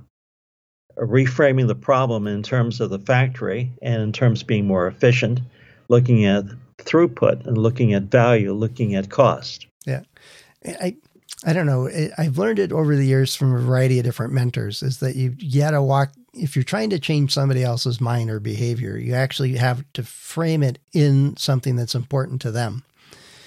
reframing 0.97 1.67
the 1.67 1.75
problem 1.75 2.27
in 2.27 2.43
terms 2.43 2.81
of 2.81 2.89
the 2.89 2.99
factory 2.99 3.71
and 3.81 4.01
in 4.01 4.11
terms 4.11 4.41
of 4.41 4.47
being 4.47 4.65
more 4.65 4.87
efficient, 4.87 5.39
looking 5.87 6.25
at 6.25 6.45
throughput 6.77 7.45
and 7.45 7.57
looking 7.57 7.93
at 7.93 8.03
value, 8.03 8.53
looking 8.53 8.95
at 8.95 9.09
cost. 9.09 9.67
Yeah. 9.85 10.01
I 10.65 10.95
I 11.43 11.53
don't 11.53 11.65
know. 11.65 11.89
I've 12.17 12.37
learned 12.37 12.59
it 12.59 12.71
over 12.71 12.95
the 12.95 13.05
years 13.05 13.35
from 13.35 13.55
a 13.55 13.59
variety 13.59 13.97
of 13.97 14.05
different 14.05 14.33
mentors 14.33 14.83
is 14.83 14.99
that 14.99 15.15
you, 15.15 15.35
you 15.39 15.61
got 15.61 15.71
to 15.71 15.81
walk, 15.81 16.11
if 16.33 16.55
you're 16.55 16.63
trying 16.63 16.89
to 16.91 16.99
change 16.99 17.33
somebody 17.33 17.63
else's 17.63 17.99
mind 17.99 18.29
or 18.29 18.39
behavior, 18.39 18.97
you 18.97 19.13
actually 19.13 19.55
have 19.57 19.83
to 19.93 20.03
frame 20.03 20.63
it 20.63 20.79
in 20.93 21.35
something 21.37 21.75
that's 21.75 21.95
important 21.95 22.41
to 22.41 22.51
them. 22.51 22.83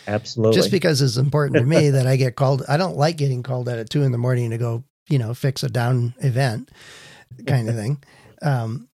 Absolutely. 0.06 0.54
Just 0.54 0.70
because 0.70 1.00
it's 1.00 1.16
important 1.16 1.56
to 1.58 1.64
me 1.64 1.90
that 1.90 2.06
I 2.06 2.16
get 2.16 2.36
called, 2.36 2.62
I 2.68 2.76
don't 2.76 2.96
like 2.96 3.16
getting 3.16 3.42
called 3.42 3.68
at 3.68 3.88
two 3.88 4.02
in 4.02 4.12
the 4.12 4.18
morning 4.18 4.50
to 4.50 4.58
go, 4.58 4.84
you 5.08 5.18
know, 5.18 5.34
fix 5.34 5.62
a 5.62 5.68
down 5.68 6.14
event 6.18 6.70
kind 7.46 7.68
of 7.68 7.74
thing. 7.76 8.02
Um, 8.42 8.88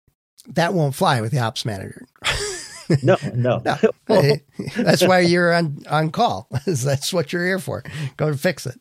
that 0.54 0.72
won't 0.72 0.94
fly 0.94 1.20
with 1.20 1.32
the 1.32 1.40
ops 1.40 1.64
manager. 1.64 2.06
no, 3.02 3.16
no. 3.34 3.60
no. 3.64 3.76
Well, 4.08 4.36
that's 4.76 5.06
why 5.06 5.20
you're 5.20 5.52
on, 5.52 5.82
on 5.88 6.10
call. 6.10 6.48
that's 6.66 7.12
what 7.12 7.32
you're 7.32 7.44
here 7.44 7.58
for. 7.58 7.82
Go 8.16 8.34
fix 8.34 8.66
it. 8.66 8.80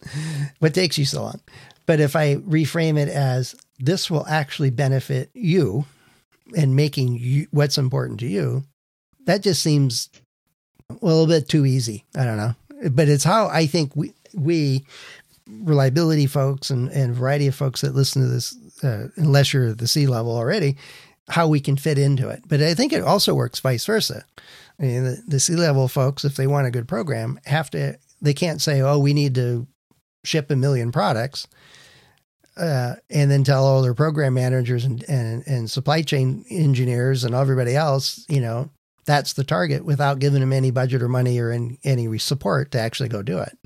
What 0.59 0.73
takes 0.73 0.97
you 0.97 1.05
so 1.05 1.23
long? 1.23 1.41
But 1.85 1.99
if 1.99 2.15
I 2.15 2.35
reframe 2.35 2.97
it 2.97 3.09
as 3.09 3.55
this 3.79 4.11
will 4.11 4.27
actually 4.27 4.69
benefit 4.69 5.29
you 5.33 5.85
and 6.55 6.75
making 6.75 7.17
you, 7.17 7.47
what's 7.51 7.77
important 7.77 8.19
to 8.19 8.27
you, 8.27 8.63
that 9.25 9.41
just 9.41 9.61
seems 9.61 10.09
a 10.89 11.05
little 11.05 11.27
bit 11.27 11.47
too 11.47 11.65
easy. 11.65 12.05
I 12.15 12.25
don't 12.25 12.37
know. 12.37 12.55
But 12.91 13.09
it's 13.09 13.23
how 13.23 13.47
I 13.47 13.65
think 13.65 13.95
we, 13.95 14.13
we 14.33 14.85
reliability 15.47 16.27
folks 16.27 16.69
and, 16.69 16.89
and 16.89 17.15
variety 17.15 17.47
of 17.47 17.55
folks 17.55 17.81
that 17.81 17.95
listen 17.95 18.21
to 18.21 18.27
this, 18.27 18.55
uh, 18.83 19.07
unless 19.15 19.53
you're 19.53 19.73
the 19.73 19.87
C 19.87 20.07
level 20.07 20.35
already, 20.35 20.77
how 21.29 21.47
we 21.47 21.59
can 21.59 21.77
fit 21.77 21.97
into 21.97 22.29
it. 22.29 22.43
But 22.47 22.61
I 22.61 22.73
think 22.73 22.93
it 22.93 23.03
also 23.03 23.33
works 23.33 23.59
vice 23.59 23.85
versa. 23.85 24.25
I 24.79 24.83
mean, 24.83 25.03
the, 25.03 25.23
the 25.27 25.39
C 25.39 25.55
level 25.55 25.87
folks, 25.87 26.25
if 26.25 26.35
they 26.35 26.47
want 26.47 26.67
a 26.67 26.71
good 26.71 26.87
program, 26.87 27.39
have 27.45 27.69
to, 27.71 27.97
they 28.21 28.33
can't 28.33 28.61
say, 28.61 28.81
oh, 28.81 28.97
we 28.97 29.13
need 29.13 29.35
to 29.35 29.67
ship 30.23 30.49
a 30.49 30.55
million 30.55 30.91
products. 30.91 31.47
Uh, 32.59 32.95
and 33.09 33.31
then 33.31 33.43
tell 33.43 33.65
all 33.65 33.81
their 33.81 33.93
program 33.93 34.33
managers 34.33 34.83
and, 34.83 35.03
and, 35.07 35.47
and 35.47 35.71
supply 35.71 36.01
chain 36.01 36.43
engineers 36.49 37.23
and 37.23 37.33
everybody 37.33 37.73
else, 37.73 38.25
you 38.27 38.41
know, 38.41 38.69
that's 39.05 39.33
the 39.33 39.45
target 39.45 39.85
without 39.85 40.19
giving 40.19 40.41
them 40.41 40.51
any 40.51 40.69
budget 40.69 41.01
or 41.01 41.07
money 41.07 41.39
or 41.39 41.51
any, 41.51 41.79
any 41.85 42.17
support 42.17 42.71
to 42.71 42.79
actually 42.79 43.07
go 43.07 43.21
do 43.21 43.39
it 43.39 43.57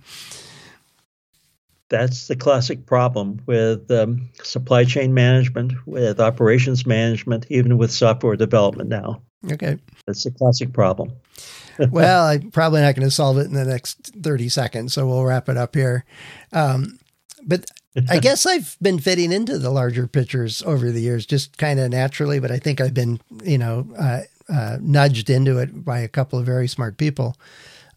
that's 1.94 2.28
the 2.28 2.36
classic 2.36 2.88
problem 2.88 3.40
with 3.46 3.90
um, 3.92 4.28
supply 4.42 4.84
chain 4.84 5.14
management, 5.14 5.74
with 5.86 6.20
operations 6.20 6.88
management, 6.88 7.46
even 7.50 7.78
with 7.78 7.92
software 7.92 8.36
development 8.36 8.90
now. 8.90 9.22
Okay. 9.52 9.78
That's 10.08 10.24
the 10.24 10.32
classic 10.32 10.74
problem. 10.74 11.12
well, 11.92 12.26
I'm 12.26 12.50
probably 12.50 12.82
not 12.82 12.96
going 12.96 13.08
to 13.08 13.12
solve 13.12 13.38
it 13.38 13.46
in 13.46 13.54
the 13.54 13.66
next 13.66 14.14
30 14.20 14.50
seconds, 14.50 14.94
so 14.94 15.06
we'll 15.06 15.24
wrap 15.24 15.50
it 15.50 15.58
up 15.58 15.76
here. 15.76 16.04
Um, 16.52 16.98
but 17.46 17.66
I 18.10 18.20
guess 18.20 18.46
I've 18.46 18.76
been 18.82 19.00
fitting 19.00 19.32
into 19.32 19.58
the 19.60 19.70
larger 19.70 20.08
pictures 20.08 20.64
over 20.64 20.92
the 20.92 21.02
years, 21.02 21.26
just 21.26 21.58
kind 21.58 21.80
of 21.80 21.92
naturally, 21.92 22.40
but 22.40 22.52
I 22.52 22.58
think 22.58 22.82
I've 22.82 22.94
been, 22.94 23.20
you 23.44 23.58
know, 23.58 23.88
uh, 23.98 24.22
uh, 24.50 24.78
nudged 24.82 25.30
into 25.30 25.60
it 25.60 25.86
by 25.86 26.00
a 26.00 26.08
couple 26.08 26.40
of 26.40 26.46
very 26.46 26.68
smart 26.68 26.98
people. 26.98 27.36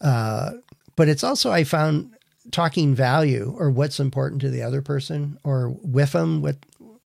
Uh, 0.00 0.52
but 0.96 1.08
it's 1.08 1.24
also, 1.24 1.50
I 1.50 1.64
found 1.64 2.14
talking 2.50 2.94
value 2.94 3.54
or 3.58 3.70
what's 3.70 3.98
important 3.98 4.40
to 4.42 4.50
the 4.50 4.62
other 4.62 4.82
person 4.82 5.38
or 5.44 5.70
with 5.82 6.12
them, 6.12 6.42
what 6.42 6.56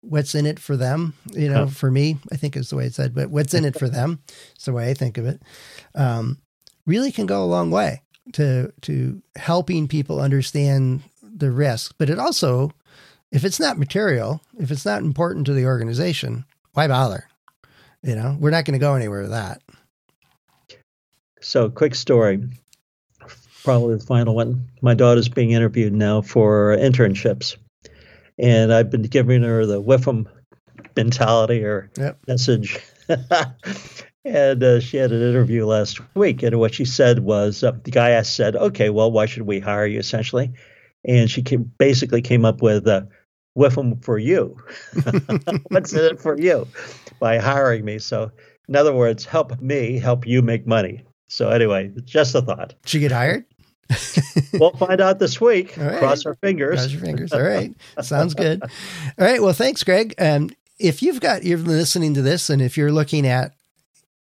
what's 0.01 0.35
in 0.35 0.45
it 0.45 0.59
for 0.59 0.77
them, 0.77 1.15
you 1.31 1.49
know, 1.49 1.65
for 1.67 1.89
me, 1.89 2.17
I 2.31 2.37
think 2.37 2.55
is 2.55 2.69
the 2.69 2.75
way 2.75 2.85
it 2.85 2.93
said, 2.93 3.15
but 3.15 3.31
what's 3.31 3.55
in 3.55 3.65
it 3.65 3.77
for 3.77 3.89
them, 3.89 4.19
it's 4.53 4.65
the 4.65 4.71
way 4.71 4.89
I 4.91 4.93
think 4.93 5.17
of 5.17 5.25
it, 5.25 5.41
um, 5.95 6.37
really 6.85 7.11
can 7.11 7.25
go 7.25 7.43
a 7.43 7.45
long 7.45 7.71
way 7.71 8.03
to 8.33 8.71
to 8.81 9.21
helping 9.35 9.87
people 9.87 10.19
understand 10.19 11.01
the 11.37 11.51
risk. 11.51 11.95
But 11.97 12.09
it 12.09 12.19
also, 12.19 12.71
if 13.31 13.43
it's 13.43 13.59
not 13.59 13.77
material, 13.77 14.41
if 14.57 14.71
it's 14.71 14.85
not 14.85 15.01
important 15.01 15.45
to 15.47 15.53
the 15.53 15.65
organization, 15.65 16.45
why 16.73 16.87
bother? 16.87 17.27
You 18.01 18.15
know, 18.15 18.37
we're 18.39 18.51
not 18.51 18.65
going 18.65 18.73
to 18.73 18.83
go 18.83 18.95
anywhere 18.95 19.21
with 19.21 19.31
that. 19.31 19.61
So, 21.41 21.69
quick 21.69 21.95
story 21.95 22.47
probably 23.65 23.97
the 23.97 24.05
final 24.05 24.35
one. 24.35 24.69
My 24.81 24.93
daughter's 24.93 25.27
being 25.27 25.51
interviewed 25.51 25.91
now 25.91 26.21
for 26.21 26.77
internships, 26.77 27.57
and 28.37 28.71
I've 28.71 28.91
been 28.91 29.01
giving 29.01 29.41
her 29.41 29.65
the 29.65 29.81
WIFM 29.81 30.27
mentality 30.95 31.65
or 31.65 31.89
yep. 31.97 32.19
message. 32.27 32.79
and 34.23 34.63
uh, 34.63 34.79
she 34.79 34.97
had 34.97 35.11
an 35.11 35.21
interview 35.21 35.65
last 35.65 35.99
week, 36.15 36.43
and 36.43 36.57
what 36.59 36.75
she 36.75 36.85
said 36.85 37.19
was 37.19 37.63
uh, 37.63 37.73
the 37.83 37.91
guy 37.91 38.11
asked, 38.11 38.35
said, 38.35 38.55
"Okay, 38.55 38.89
well, 38.89 39.11
why 39.11 39.25
should 39.25 39.43
we 39.43 39.59
hire 39.59 39.87
you?" 39.87 39.99
Essentially, 39.99 40.53
and 41.07 41.29
she 41.29 41.41
came, 41.41 41.71
basically 41.77 42.21
came 42.21 42.45
up 42.45 42.61
with 42.61 42.87
uh, 42.87 43.01
WIFM 43.57 44.03
for 44.03 44.17
you. 44.17 44.57
What's 45.69 45.93
in 45.93 46.05
it 46.05 46.19
for 46.21 46.37
you 46.37 46.67
by 47.19 47.37
hiring 47.37 47.85
me? 47.85 47.99
So, 47.99 48.31
in 48.67 48.75
other 48.75 48.93
words, 48.93 49.25
help 49.25 49.59
me 49.61 49.99
help 49.99 50.25
you 50.25 50.41
make 50.41 50.65
money. 50.65 51.03
So 51.27 51.49
anyway, 51.49 51.91
just 52.03 52.35
a 52.35 52.41
thought. 52.41 52.69
Did 52.69 52.89
she 52.89 52.99
get 52.99 53.11
hired? 53.11 53.45
we'll 54.53 54.71
find 54.71 55.01
out 55.01 55.19
this 55.19 55.39
week. 55.39 55.75
Right. 55.77 55.99
Cross 55.99 56.25
our 56.25 56.35
fingers. 56.35 56.79
Cross 56.79 56.91
your 56.91 57.01
fingers. 57.01 57.33
All 57.33 57.41
right. 57.41 57.73
Sounds 58.01 58.33
good. 58.33 58.61
All 58.63 58.69
right. 59.25 59.41
Well, 59.41 59.53
thanks, 59.53 59.83
Greg. 59.83 60.15
Um, 60.19 60.49
if 60.79 61.01
you've 61.01 61.21
got, 61.21 61.43
you're 61.43 61.57
listening 61.57 62.13
to 62.15 62.21
this 62.21 62.49
and 62.49 62.61
if 62.61 62.77
you're 62.77 62.91
looking 62.91 63.27
at, 63.27 63.54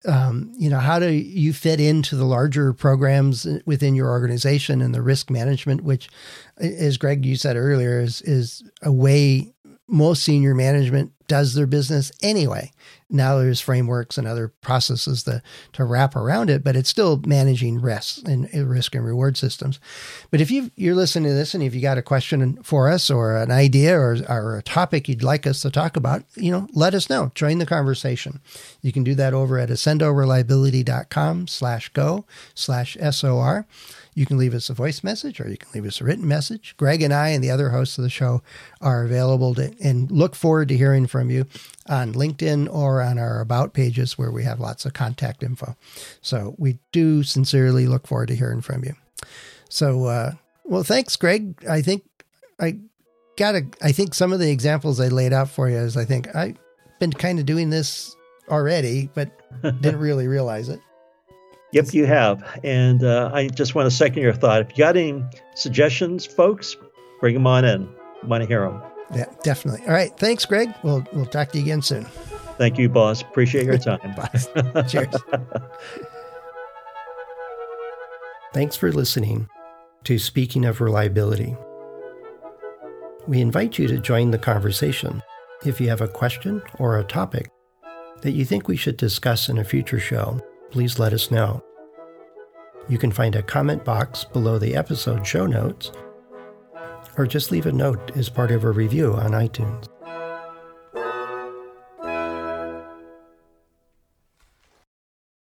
um, 0.08 0.52
you 0.58 0.70
know, 0.70 0.80
how 0.80 1.00
do 1.00 1.10
you 1.12 1.54
fit 1.54 1.80
into 1.80 2.16
the 2.16 2.26
larger 2.26 2.74
programs 2.74 3.46
within 3.66 3.94
your 3.94 4.10
organization 4.10 4.82
and 4.82 4.96
the 4.96 5.02
risk 5.02 5.30
management, 5.30 5.82
which, 5.84 6.10
as 6.58 6.98
Greg, 6.98 7.26
you 7.26 7.36
said 7.36 7.58
earlier, 7.58 8.00
is, 8.00 8.22
is 8.22 8.64
a 8.82 8.92
way 8.92 9.54
most 9.88 10.24
senior 10.24 10.56
management 10.56 11.12
does 11.28 11.54
their 11.54 11.68
business 11.68 12.12
anyway. 12.22 12.72
Now 13.10 13.38
there's 13.38 13.62
frameworks 13.62 14.18
and 14.18 14.28
other 14.28 14.50
processes 14.50 15.24
to, 15.24 15.42
to 15.74 15.86
wrap 15.86 16.16
around 16.16 16.50
it, 16.50 16.64
but 16.64 16.76
it's 16.76 16.90
still 16.90 17.22
managing 17.26 17.82
risks 17.82 18.22
and 18.24 18.50
uh, 18.54 18.66
risk 18.66 18.96
and 18.96 19.06
reward 19.06 19.38
systems. 19.38 19.80
But 20.30 20.42
if 20.42 20.52
you 20.52 20.72
you're 20.76 20.96
listening 20.96 21.30
to 21.30 21.36
this 21.36 21.54
and 21.54 21.64
if 21.64 21.74
you 21.74 21.82
got 21.82 21.98
a 21.98 22.02
question 22.02 22.62
for 22.64 22.90
us 22.90 23.10
or 23.10 23.38
an 23.38 23.52
idea 23.52 23.98
or, 23.98 24.18
or 24.28 24.58
a 24.58 24.64
topic 24.64 25.08
you'd 25.08 25.24
like 25.24 25.48
us 25.48 25.62
to 25.62 25.72
talk 25.72 25.96
about, 25.96 26.24
you 26.36 26.52
know, 26.52 26.68
let 26.74 26.94
us 26.94 27.10
know. 27.10 27.32
Join 27.34 27.60
the 27.60 27.66
conversation. 27.66 28.42
You 28.82 28.92
can 28.92 29.04
do 29.04 29.16
that 29.16 29.34
over 29.34 29.58
at 29.58 29.70
accendoreliability.com 29.70 31.48
slash 31.48 31.90
go 31.90 32.26
slash 32.56 32.98
SOR. 33.12 33.66
You 34.18 34.26
can 34.26 34.40
leave 34.40 34.56
us 34.56 34.68
a 34.68 34.74
voice 34.74 35.04
message 35.04 35.40
or 35.40 35.48
you 35.48 35.58
can 35.58 35.70
leave 35.76 35.86
us 35.86 36.02
a 36.02 36.04
written 36.04 36.28
message. 36.28 36.74
Greg 36.76 37.04
and 37.04 37.14
I 37.14 37.30
and 37.30 37.44
the 37.44 37.52
other 37.52 37.70
hosts 37.70 38.00
of 38.00 38.04
the 38.04 38.10
show 38.10 38.42
are 38.82 39.04
available 39.04 39.54
to 39.54 39.76
and 39.80 40.10
look 40.10 40.34
forward 40.34 40.70
to 40.70 40.76
hearing 40.76 41.06
from 41.06 41.30
you 41.30 41.46
on 41.88 42.14
LinkedIn 42.14 42.68
or 42.74 43.04
on 43.04 43.20
our 43.20 43.42
about 43.42 43.74
pages 43.74 44.18
where 44.18 44.32
we 44.32 44.44
have 44.44 44.60
lots 44.60 44.88
of 44.88 44.94
contact 44.94 45.44
info. 45.44 45.76
So 46.20 46.56
we 46.58 46.80
do 46.92 47.22
sincerely 47.22 47.86
look 47.86 48.08
forward 48.08 48.30
to 48.30 48.36
hearing 48.36 48.62
from 48.62 48.84
you. 48.84 48.96
So, 49.70 50.06
uh, 50.06 50.32
well, 50.64 50.82
thanks, 50.82 51.16
Greg. 51.16 51.64
I 51.70 51.84
think 51.84 52.04
I 52.60 52.80
got 53.38 53.54
a. 53.54 53.68
I 53.84 53.92
think 53.92 54.16
some 54.16 54.34
of 54.34 54.40
the 54.40 54.50
examples 54.50 55.00
I 55.00 55.10
laid 55.10 55.32
out 55.32 55.50
for 55.52 55.70
you 55.70 55.78
is 55.78 55.96
I 55.96 56.06
think 56.06 56.36
I've 56.36 56.58
been 57.00 57.14
kind 57.14 57.38
of 57.38 57.46
doing 57.46 57.70
this 57.70 58.16
already, 58.50 59.12
but 59.14 59.30
didn't 59.62 60.00
really 60.00 60.28
realize 60.28 60.70
it. 60.70 60.80
Yep, 61.74 61.94
you 61.94 62.06
have. 62.06 62.60
And 62.64 63.04
uh, 63.04 63.30
I 63.34 63.48
just 63.50 63.76
want 63.76 63.88
to 63.90 63.96
second 63.96 64.24
your 64.24 64.34
thought. 64.34 64.62
If 64.62 64.72
you 64.72 64.78
got 64.78 64.96
any 64.96 65.24
suggestions, 65.56 66.26
folks, 66.26 66.78
bring 67.20 67.34
them 67.34 67.46
on 67.46 67.66
in. 67.66 67.90
Want 68.24 68.42
to 68.42 68.48
hear 68.48 68.62
them. 68.62 68.82
Yeah, 69.14 69.26
definitely. 69.44 69.86
All 69.86 69.94
right. 69.94 70.18
Thanks, 70.18 70.46
Greg. 70.46 70.74
We'll 70.84 71.06
we'll 71.14 71.26
talk 71.26 71.52
to 71.52 71.58
you 71.58 71.64
again 71.64 71.82
soon. 71.82 72.06
Thank 72.58 72.78
you, 72.78 72.90
boss. 72.90 73.22
Appreciate 73.22 73.66
your 73.66 73.78
time. 73.80 74.00
Bye. 74.16 74.82
Cheers. 74.84 75.16
Thanks 78.54 78.76
for 78.76 78.92
listening 78.92 79.48
to 80.06 80.18
Speaking 80.18 80.66
of 80.66 80.82
Reliability. 80.82 81.56
We 83.28 83.42
invite 83.42 83.78
you 83.78 83.88
to 83.88 83.98
join 84.00 84.32
the 84.32 84.38
conversation. 84.40 85.22
If 85.66 85.82
you 85.82 85.90
have 85.90 86.02
a 86.02 86.08
question 86.08 86.62
or 86.80 86.98
a 86.98 87.04
topic 87.04 87.52
that 88.22 88.32
you 88.32 88.46
think 88.46 88.68
we 88.68 88.78
should 88.78 88.98
discuss 88.98 89.50
in 89.50 89.58
a 89.58 89.64
future 89.64 90.00
show, 90.00 90.40
please 90.72 91.00
let 91.00 91.14
us 91.14 91.32
know. 91.32 91.64
You 92.90 92.98
can 92.98 93.12
find 93.12 93.36
a 93.36 93.44
comment 93.44 93.84
box 93.84 94.24
below 94.24 94.58
the 94.58 94.76
episode 94.76 95.26
show 95.26 95.46
notes 95.46 95.92
or 97.18 97.26
just 97.26 97.52
leave 97.52 97.66
a 97.66 97.72
note 97.72 98.16
as 98.16 98.30
part 98.30 98.52
of 98.52 98.64
a 98.64 98.72
review 98.72 99.14
on 99.14 99.32
iTunes. 99.32 99.88